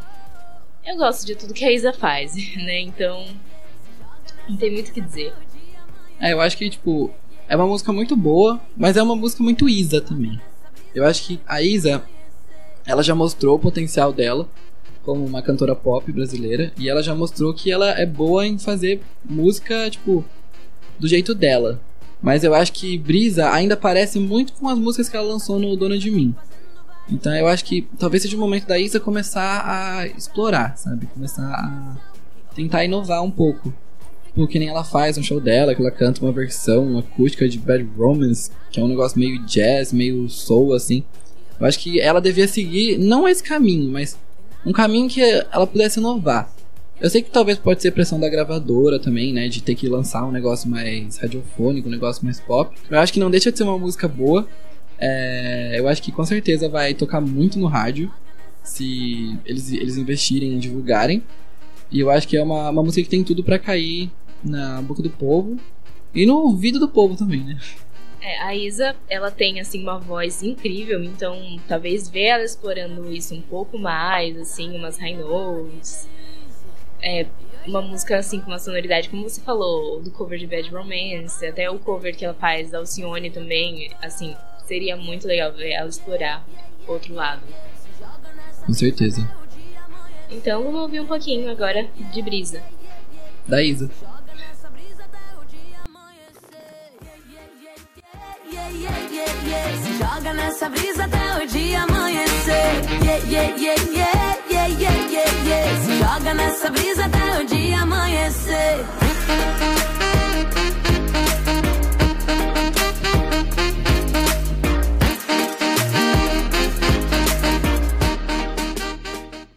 eu 0.85 0.95
gosto 0.97 1.25
de 1.25 1.35
tudo 1.35 1.53
que 1.53 1.65
a 1.65 1.71
Isa 1.71 1.93
faz, 1.93 2.35
né? 2.55 2.81
Então, 2.81 3.25
não 4.47 4.57
tem 4.57 4.71
muito 4.71 4.89
o 4.89 4.93
que 4.93 5.01
dizer. 5.01 5.33
É, 6.19 6.33
eu 6.33 6.41
acho 6.41 6.57
que, 6.57 6.69
tipo, 6.69 7.11
é 7.47 7.55
uma 7.55 7.67
música 7.67 7.93
muito 7.93 8.15
boa, 8.15 8.59
mas 8.75 8.97
é 8.97 9.03
uma 9.03 9.15
música 9.15 9.43
muito 9.43 9.69
Isa 9.69 10.01
também. 10.01 10.39
Eu 10.93 11.05
acho 11.05 11.25
que 11.27 11.39
a 11.45 11.61
Isa, 11.61 12.03
ela 12.85 13.03
já 13.03 13.13
mostrou 13.13 13.55
o 13.55 13.59
potencial 13.59 14.11
dela 14.11 14.47
como 15.07 15.25
uma 15.25 15.41
cantora 15.41 15.73
pop 15.73 16.11
brasileira, 16.11 16.73
e 16.77 16.89
ela 16.89 17.01
já 17.01 17.15
mostrou 17.15 17.53
que 17.53 17.71
ela 17.71 17.91
é 17.91 18.05
boa 18.05 18.45
em 18.45 18.59
fazer 18.59 19.01
música, 19.23 19.89
tipo, 19.89 20.25
do 20.99 21.07
jeito 21.07 21.33
dela. 21.33 21.79
Mas 22.21 22.43
eu 22.43 22.53
acho 22.53 22.73
que 22.73 22.97
Brisa 22.97 23.51
ainda 23.51 23.77
parece 23.77 24.19
muito 24.19 24.53
com 24.53 24.67
as 24.67 24.77
músicas 24.77 25.09
que 25.09 25.15
ela 25.15 25.27
lançou 25.27 25.59
no 25.59 25.75
Dona 25.75 25.97
de 25.97 26.09
Mim. 26.09 26.35
Então 27.09 27.33
eu 27.35 27.47
acho 27.47 27.63
que 27.63 27.87
talvez 27.97 28.23
seja 28.23 28.35
o 28.35 28.39
momento 28.39 28.67
da 28.67 28.77
Isa 28.77 28.99
começar 28.99 29.63
a 29.65 30.07
explorar, 30.07 30.77
sabe? 30.77 31.05
Começar 31.07 31.43
a 31.43 31.95
tentar 32.55 32.83
inovar 32.83 33.23
um 33.23 33.31
pouco. 33.31 33.73
Tipo, 34.37 34.47
que 34.47 34.59
nem 34.59 34.67
ela 34.67 34.83
faz 34.83 35.17
no 35.17 35.23
show 35.23 35.39
dela, 35.39 35.73
que 35.73 35.81
ela 35.81 35.89
canta 35.89 36.21
uma 36.21 36.31
versão 36.31 36.99
acústica 36.99 37.49
de 37.49 37.57
Bad 37.57 37.83
Romance, 37.97 38.51
que 38.69 38.79
é 38.79 38.83
um 38.83 38.87
negócio 38.87 39.17
meio 39.17 39.43
jazz, 39.45 39.91
meio 39.91 40.29
soul, 40.29 40.73
assim. 40.73 41.03
Eu 41.59 41.65
acho 41.65 41.79
que 41.79 41.99
ela 41.99 42.21
devia 42.21 42.47
seguir, 42.47 42.99
não 42.99 43.27
esse 43.27 43.41
caminho, 43.41 43.91
mas 43.91 44.15
um 44.63 44.71
caminho 44.71 45.09
que 45.09 45.21
ela 45.21 45.65
pudesse 45.65 45.99
inovar. 45.99 46.51
Eu 46.99 47.09
sei 47.09 47.21
que 47.21 47.29
talvez 47.29 47.59
pode 47.59 47.81
ser 47.81 47.91
pressão 47.91 48.19
da 48.19 48.27
gravadora 48.27 48.99
também, 48.99 49.31
né? 49.31 49.47
De 49.47 49.61
ter 49.61 49.75
que 49.75 49.87
lançar 49.87 50.25
um 50.25 50.31
negócio 50.31 50.69
mais 50.69 51.17
radiofônico, 51.17 51.87
um 51.87 51.91
negócio 51.91 52.25
mais 52.25 52.39
pop. 52.39 52.75
Eu 52.89 52.99
acho 52.99 53.13
que 53.13 53.19
não 53.19 53.29
deixa 53.29 53.51
de 53.51 53.57
ser 53.57 53.63
uma 53.63 53.77
música 53.77 54.07
boa. 54.07 54.47
É, 54.97 55.75
eu 55.77 55.87
acho 55.87 56.01
que 56.01 56.11
com 56.11 56.25
certeza 56.25 56.67
vai 56.67 56.95
tocar 56.95 57.21
muito 57.21 57.59
no 57.59 57.67
rádio. 57.67 58.11
Se 58.63 59.37
eles, 59.45 59.71
eles 59.71 59.97
investirem 59.97 60.53
em 60.53 60.59
divulgarem. 60.59 61.23
E 61.91 61.99
eu 61.99 62.09
acho 62.09 62.27
que 62.27 62.35
é 62.35 62.41
uma, 62.41 62.69
uma 62.69 62.83
música 62.83 63.03
que 63.03 63.09
tem 63.09 63.23
tudo 63.23 63.43
pra 63.43 63.59
cair 63.59 64.09
na 64.43 64.81
boca 64.81 65.03
do 65.03 65.09
povo. 65.09 65.55
E 66.15 66.25
no 66.25 66.35
ouvido 66.37 66.79
do 66.79 66.89
povo 66.89 67.15
também, 67.15 67.43
né? 67.43 67.59
É, 68.19 68.41
a 68.41 68.55
Isa, 68.55 68.95
ela 69.07 69.29
tem, 69.29 69.59
assim, 69.59 69.83
uma 69.83 69.99
voz 69.99 70.41
incrível, 70.41 71.03
então 71.03 71.37
talvez 71.67 72.09
ver 72.09 72.23
ela 72.23 72.43
explorando 72.43 73.11
isso 73.11 73.35
um 73.35 73.41
pouco 73.41 73.77
mais, 73.77 74.35
assim, 74.37 74.75
umas 74.75 74.97
high 74.97 75.15
notes, 75.15 76.07
é, 77.01 77.25
uma 77.65 77.81
música, 77.81 78.17
assim, 78.17 78.39
com 78.39 78.47
uma 78.47 78.59
sonoridade, 78.59 79.09
como 79.09 79.23
você 79.23 79.41
falou, 79.41 80.01
do 80.01 80.11
cover 80.11 80.39
de 80.39 80.47
Bad 80.47 80.69
Romance, 80.69 81.45
até 81.45 81.69
o 81.69 81.77
cover 81.79 82.15
que 82.15 82.25
ela 82.25 82.33
faz 82.33 82.71
da 82.71 82.77
Alcione 82.79 83.29
também, 83.29 83.91
assim, 84.01 84.35
seria 84.65 84.95
muito 84.95 85.27
legal 85.27 85.51
ver 85.51 85.71
ela 85.71 85.89
explorar 85.89 86.45
outro 86.87 87.13
lado. 87.13 87.41
Com 88.65 88.73
certeza. 88.73 89.27
Então 90.29 90.63
vamos 90.63 90.81
ouvir 90.81 90.99
um 90.99 91.07
pouquinho 91.07 91.49
agora 91.49 91.87
de 92.13 92.21
Brisa. 92.21 92.61
Da 93.47 93.63
Isa. 93.63 93.89
Se 99.83 99.93
joga 99.97 100.33
nessa 100.33 100.69
brisa 100.69 101.05
até 101.05 101.43
o 101.43 101.47
dia 101.47 101.83
amanhecer. 101.83 102.53
Yeah, 103.01 103.23
yeah, 103.29 103.55
yeah, 103.55 103.83
yeah, 103.91 104.46
Se 105.47 105.97
joga 105.97 106.33
nessa 106.33 106.69
brisa 106.69 107.05
até 107.05 107.41
o 107.41 107.45
dia 107.45 107.79
amanhecer. 107.79 108.85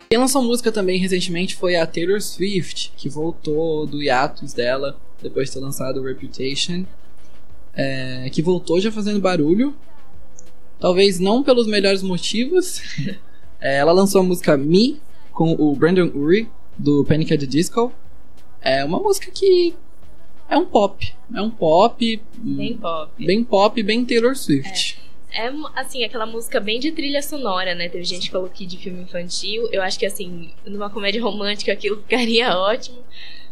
Quem 0.08 0.16
lançou 0.16 0.44
música 0.44 0.70
também 0.70 0.96
recentemente 0.96 1.56
foi 1.56 1.74
a 1.74 1.84
Taylor 1.84 2.20
Swift, 2.20 2.92
que 2.96 3.08
voltou 3.08 3.84
do 3.84 4.00
hiatus 4.00 4.52
dela 4.52 4.96
depois 5.20 5.48
de 5.48 5.54
ter 5.54 5.60
lançado 5.60 6.00
Reputation. 6.04 6.84
É, 7.74 8.30
que 8.30 8.40
voltou 8.40 8.80
já 8.80 8.92
fazendo 8.92 9.18
barulho. 9.18 9.74
Talvez 10.78 11.18
não 11.18 11.42
pelos 11.42 11.66
melhores 11.66 12.02
motivos. 12.02 12.80
É, 13.62 13.76
ela 13.76 13.92
lançou 13.92 14.22
a 14.22 14.24
música 14.24 14.56
Me 14.56 14.98
com 15.32 15.52
o 15.52 15.74
Brandon 15.74 16.10
Urie, 16.14 16.48
do 16.78 17.04
Panic! 17.04 17.32
at 17.32 17.40
the 17.40 17.46
Disco. 17.46 17.92
É 18.60 18.84
uma 18.84 18.98
música 18.98 19.30
que 19.30 19.74
é 20.48 20.56
um 20.56 20.66
pop. 20.66 21.14
É 21.34 21.40
um 21.40 21.50
pop. 21.50 22.22
hum, 22.44 22.56
Bem 22.56 22.76
pop. 22.76 23.26
Bem 23.26 23.44
pop, 23.44 23.82
bem 23.82 24.04
Taylor 24.04 24.36
Swift. 24.36 25.00
É, 25.32 25.48
assim, 25.76 26.04
aquela 26.04 26.26
música 26.26 26.58
bem 26.58 26.80
de 26.80 26.90
trilha 26.90 27.22
sonora, 27.22 27.74
né? 27.74 27.88
Teve 27.88 28.04
gente 28.04 28.26
que 28.26 28.32
falou 28.32 28.48
que 28.48 28.66
de 28.66 28.76
filme 28.76 29.02
infantil. 29.02 29.68
Eu 29.72 29.80
acho 29.82 29.98
que, 29.98 30.04
assim, 30.04 30.50
numa 30.66 30.90
comédia 30.90 31.22
romântica 31.22 31.72
aquilo 31.72 31.98
ficaria 32.02 32.56
ótimo. 32.56 32.98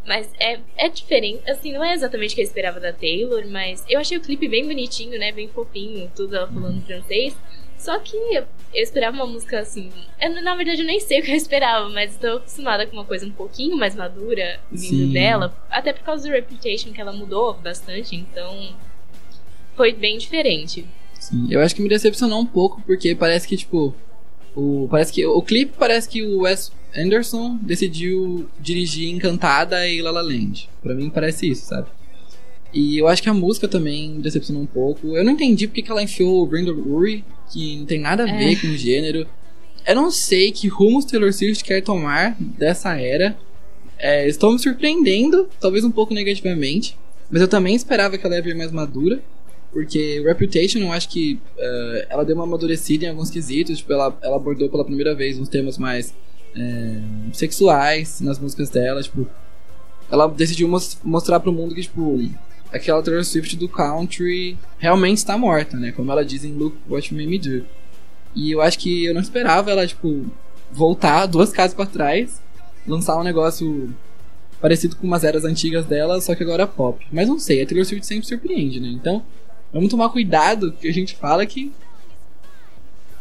Mas 0.07 0.29
é, 0.41 0.59
é 0.77 0.89
diferente. 0.89 1.49
Assim, 1.49 1.73
não 1.73 1.85
é 1.85 1.95
exatamente 1.95 2.33
o 2.33 2.35
que 2.35 2.41
eu 2.41 2.45
esperava 2.47 2.81
da 2.81 2.93
Taylor, 2.93 3.47
mas 3.49 3.85
eu 3.89 4.01
achei 4.01 4.17
o 4.17 4.21
clipe 4.21 4.49
bem 4.49 4.67
bonitinho, 4.67 5.19
né? 5.19 5.31
Bem 5.31 5.49
fofinho, 5.49 6.11
tudo 6.17 6.35
ela 6.35 6.49
falando 6.49 6.85
francês. 6.85 7.37
Só 7.79 7.99
que 8.01 8.17
eu 8.17 8.45
esperava 8.75 9.17
uma 9.17 9.27
música 9.27 9.61
assim. 9.61 9.91
Eu, 10.21 10.43
na 10.43 10.55
verdade, 10.57 10.83
eu 10.83 10.87
nem 10.87 11.01
sei 11.01 11.21
o 11.21 11.23
que 11.23 11.31
eu 11.31 11.37
esperava, 11.37 11.89
mas 11.89 12.13
estou 12.13 12.39
acostumada 12.39 12.87
com 12.87 12.97
uma 12.97 13.05
coisa 13.05 13.25
um 13.25 13.31
pouquinho 13.31 13.77
mais 13.77 13.95
madura 13.95 14.61
vindo 14.71 15.07
Sim. 15.07 15.13
dela. 15.13 15.57
Até 15.71 15.93
por 15.93 16.03
causa 16.03 16.29
do 16.29 16.33
Reputation, 16.33 16.93
que 16.93 17.01
ela 17.01 17.13
mudou 17.13 17.55
bastante, 17.55 18.17
então. 18.17 18.75
Foi 19.77 19.93
bem 19.93 20.19
diferente. 20.19 20.85
Sim, 21.15 21.47
eu 21.51 21.61
acho 21.61 21.75
que 21.75 21.81
me 21.81 21.89
decepcionou 21.89 22.41
um 22.41 22.47
pouco, 22.47 22.83
porque 22.83 23.15
parece 23.15 23.47
que, 23.47 23.57
tipo. 23.57 23.95
O, 24.57 24.89
parece 24.91 25.13
que 25.13 25.25
o 25.25 25.41
clipe 25.41 25.75
parece 25.79 26.09
que 26.09 26.23
o 26.23 26.41
Wes 26.41 26.73
Anderson 26.97 27.59
decidiu 27.63 28.49
dirigir 28.59 29.09
Encantada 29.09 29.87
e 29.87 30.03
La 30.03 30.11
La 30.11 30.23
Land. 30.23 30.69
Pra 30.83 30.95
mim 30.95 31.11
parece 31.11 31.49
isso, 31.49 31.67
sabe? 31.67 31.89
E 32.73 32.99
eu 32.99 33.09
acho 33.09 33.23
que 33.23 33.29
a 33.29 33.35
música 33.35 33.67
também 33.67 34.21
decepcionou 34.21 34.63
um 34.63 34.67
pouco. 34.67 35.17
Eu 35.17 35.25
não 35.25 35.33
entendi 35.33 35.67
porque 35.67 35.83
que 35.83 35.91
ela 35.91 36.03
enfiou 36.03 36.43
o 36.43 36.47
Brandon 36.47 36.75
Urie, 36.87 37.25
que 37.51 37.77
não 37.79 37.87
tem 37.87 37.99
nada 37.99 38.25
a 38.25 38.27
ver 38.27 38.53
É. 38.53 38.57
com 38.57 38.67
o 38.69 38.77
gênero. 38.77 39.27
Eu 39.87 39.95
não 39.95 40.11
sei 40.11 40.53
que 40.53 40.69
rumos 40.69 41.07
Taylor 41.07 41.33
Swift 41.33 41.65
quer 41.65 41.81
tomar 41.83 42.37
dessa 42.39 42.95
era. 43.01 43.37
É, 43.99 44.29
estou 44.29 44.53
me 44.53 44.59
surpreendendo, 44.59 45.49
talvez 45.59 45.83
um 45.83 45.91
pouco 45.91 46.13
negativamente. 46.13 46.97
Mas 47.31 47.41
eu 47.43 47.49
também 47.49 47.75
esperava 47.75 48.17
que 48.19 48.25
ela 48.27 48.37
ia 48.37 48.43
vir 48.43 48.55
mais 48.55 48.71
madura. 48.71 49.23
Porque 49.73 50.21
Reputation, 50.25 50.79
eu 50.79 50.93
acho 50.93 51.09
que 51.11 51.39
eh, 51.59 52.07
ela 52.11 52.25
deu 52.25 52.35
uma 52.35 52.45
amadurecida 52.45 53.05
em 53.05 53.09
alguns 53.09 53.31
quesitos. 53.31 53.79
Tipo, 53.79 53.93
ela, 53.95 54.17
ela 54.23 54.37
abordou 54.37 54.69
pela 54.69 54.85
primeira 54.85 55.15
vez 55.15 55.39
uns 55.39 55.49
temas 55.49 55.77
mais 55.79 56.15
eh, 56.57 57.01
sexuais 57.33 58.21
nas 58.21 58.39
músicas 58.39 58.69
dela. 58.71 59.03
Tipo, 59.03 59.27
ela 60.11 60.27
decidiu 60.29 60.69
mos- 60.69 60.99
mostrar 61.05 61.41
pro 61.41 61.53
mundo 61.53 61.75
que, 61.75 61.83
tipo, 61.83 62.19
aquela 62.73 63.03
Taylor 63.03 63.25
Swift 63.25 63.57
do 63.57 63.69
country 63.69 64.59
realmente 64.79 65.19
está 65.19 65.37
morta, 65.39 65.77
né? 65.77 65.93
Como 65.93 66.11
ela 66.11 66.25
diz 66.25 66.45
em 66.45 66.53
Look 66.53 66.77
What 66.89 67.13
You 67.13 67.21
Made 67.21 67.31
Me 67.31 67.39
Do. 67.39 67.67
E 68.35 68.51
eu 68.51 68.61
acho 68.61 68.79
que 68.79 69.05
eu 69.05 69.15
não 69.15 69.21
esperava 69.21 69.71
ela, 69.71 69.87
tipo, 69.87 70.27
voltar 70.71 71.27
duas 71.27 71.51
casas 71.51 71.75
pra 71.75 71.87
trás, 71.87 72.41
lançar 72.87 73.19
um 73.19 73.25
negócio 73.25 73.93
parecido 74.61 74.97
com 74.97 75.07
umas 75.07 75.25
eras 75.25 75.45
antigas 75.45 75.87
dela, 75.87 76.21
só 76.21 76.35
que 76.35 76.43
agora 76.43 76.67
pop. 76.67 77.05
Mas 77.11 77.29
não 77.29 77.39
sei, 77.39 77.63
a 77.63 77.67
Taylor 77.67 77.85
Swift 77.85 78.07
sempre 78.07 78.27
surpreende, 78.27 78.81
né? 78.81 78.89
Então, 78.89 79.25
vamos 79.73 79.91
tomar 79.91 80.11
cuidado 80.11 80.73
que 80.73 80.89
a 80.89 80.93
gente 80.93 81.17
fala 81.17 81.47
que. 81.47 81.73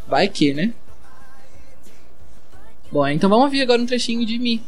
Vai 0.08 0.28
que, 0.28 0.54
né? 0.54 0.74
Bom, 2.92 3.06
então 3.08 3.30
vamos 3.30 3.46
ouvir 3.46 3.62
agora 3.62 3.82
um 3.82 3.86
trechinho 3.86 4.26
de 4.26 4.40
Mi. 4.40 4.62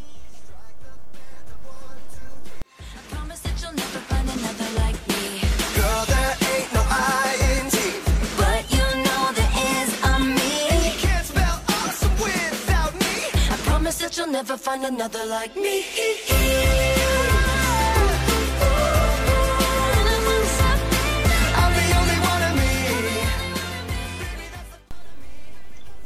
Never 14.40 14.58
find 14.58 14.86
another 14.86 15.26
like 15.26 15.54
me. 15.60 15.84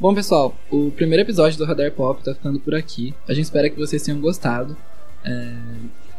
Bom, 0.00 0.12
pessoal, 0.12 0.52
o 0.68 0.90
primeiro 0.90 1.22
episódio 1.22 1.56
do 1.56 1.64
Radar 1.64 1.92
Pop 1.92 2.24
tá 2.24 2.34
ficando 2.34 2.58
por 2.58 2.74
aqui. 2.74 3.14
A 3.28 3.32
gente 3.32 3.44
espera 3.44 3.70
que 3.70 3.78
vocês 3.78 4.02
tenham 4.02 4.20
gostado. 4.20 4.76
É, 5.24 5.54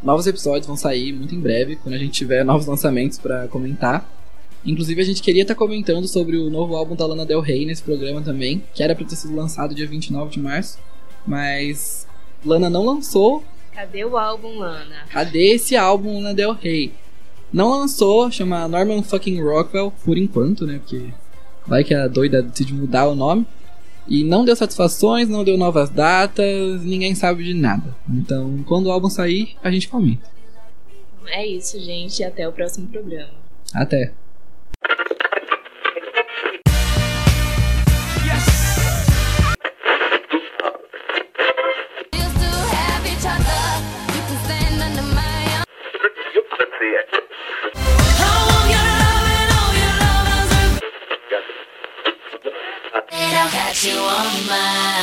Novos 0.02 0.26
episódios 0.26 0.66
vão 0.66 0.76
sair 0.76 1.12
muito 1.12 1.34
em 1.34 1.40
breve, 1.40 1.76
quando 1.76 1.96
a 1.96 1.98
gente 1.98 2.12
tiver 2.12 2.42
novos 2.46 2.66
lançamentos 2.66 3.18
pra 3.18 3.46
comentar. 3.48 4.10
Inclusive, 4.64 5.02
a 5.02 5.04
gente 5.04 5.22
queria 5.22 5.42
estar 5.42 5.54
comentando 5.54 6.08
sobre 6.08 6.38
o 6.38 6.48
novo 6.48 6.74
álbum 6.76 6.96
da 6.96 7.04
Lana 7.04 7.26
Del 7.26 7.40
Rey 7.40 7.66
nesse 7.66 7.82
programa 7.82 8.22
também, 8.22 8.64
que 8.74 8.82
era 8.82 8.94
pra 8.94 9.04
ter 9.04 9.16
sido 9.16 9.36
lançado 9.36 9.74
dia 9.74 9.86
29 9.86 10.30
de 10.30 10.40
março, 10.40 10.78
mas 11.26 12.05
Lana 12.46 12.70
não 12.70 12.84
lançou. 12.84 13.42
Cadê 13.72 14.04
o 14.04 14.16
álbum, 14.16 14.58
Lana? 14.58 15.04
Cadê 15.10 15.54
esse 15.54 15.76
álbum 15.76 16.16
Lana 16.16 16.34
Del 16.34 16.52
Rey? 16.52 16.92
Não 17.52 17.70
lançou, 17.70 18.30
chama 18.30 18.66
Norman 18.68 19.02
fucking 19.02 19.40
Rockwell, 19.42 19.92
por 20.04 20.16
enquanto, 20.16 20.66
né? 20.66 20.78
Porque 20.78 21.10
vai 21.66 21.84
que 21.84 21.94
a 21.94 22.08
doida 22.08 22.42
decide 22.42 22.72
mudar 22.72 23.06
o 23.06 23.14
nome. 23.14 23.46
E 24.08 24.22
não 24.22 24.44
deu 24.44 24.54
satisfações, 24.54 25.28
não 25.28 25.42
deu 25.42 25.58
novas 25.58 25.90
datas, 25.90 26.82
ninguém 26.84 27.14
sabe 27.14 27.44
de 27.44 27.54
nada. 27.54 27.94
Então, 28.08 28.62
quando 28.66 28.86
o 28.86 28.90
álbum 28.90 29.10
sair, 29.10 29.56
a 29.62 29.70
gente 29.70 29.88
comenta. 29.88 30.30
É 31.26 31.44
isso, 31.46 31.80
gente. 31.80 32.22
Até 32.22 32.48
o 32.48 32.52
próximo 32.52 32.86
programa. 32.88 33.34
Até! 33.74 34.12
Lovers. 53.76 53.86
Got 53.86 53.92
you 53.92 53.98
on 54.00 54.46
my 54.46 54.95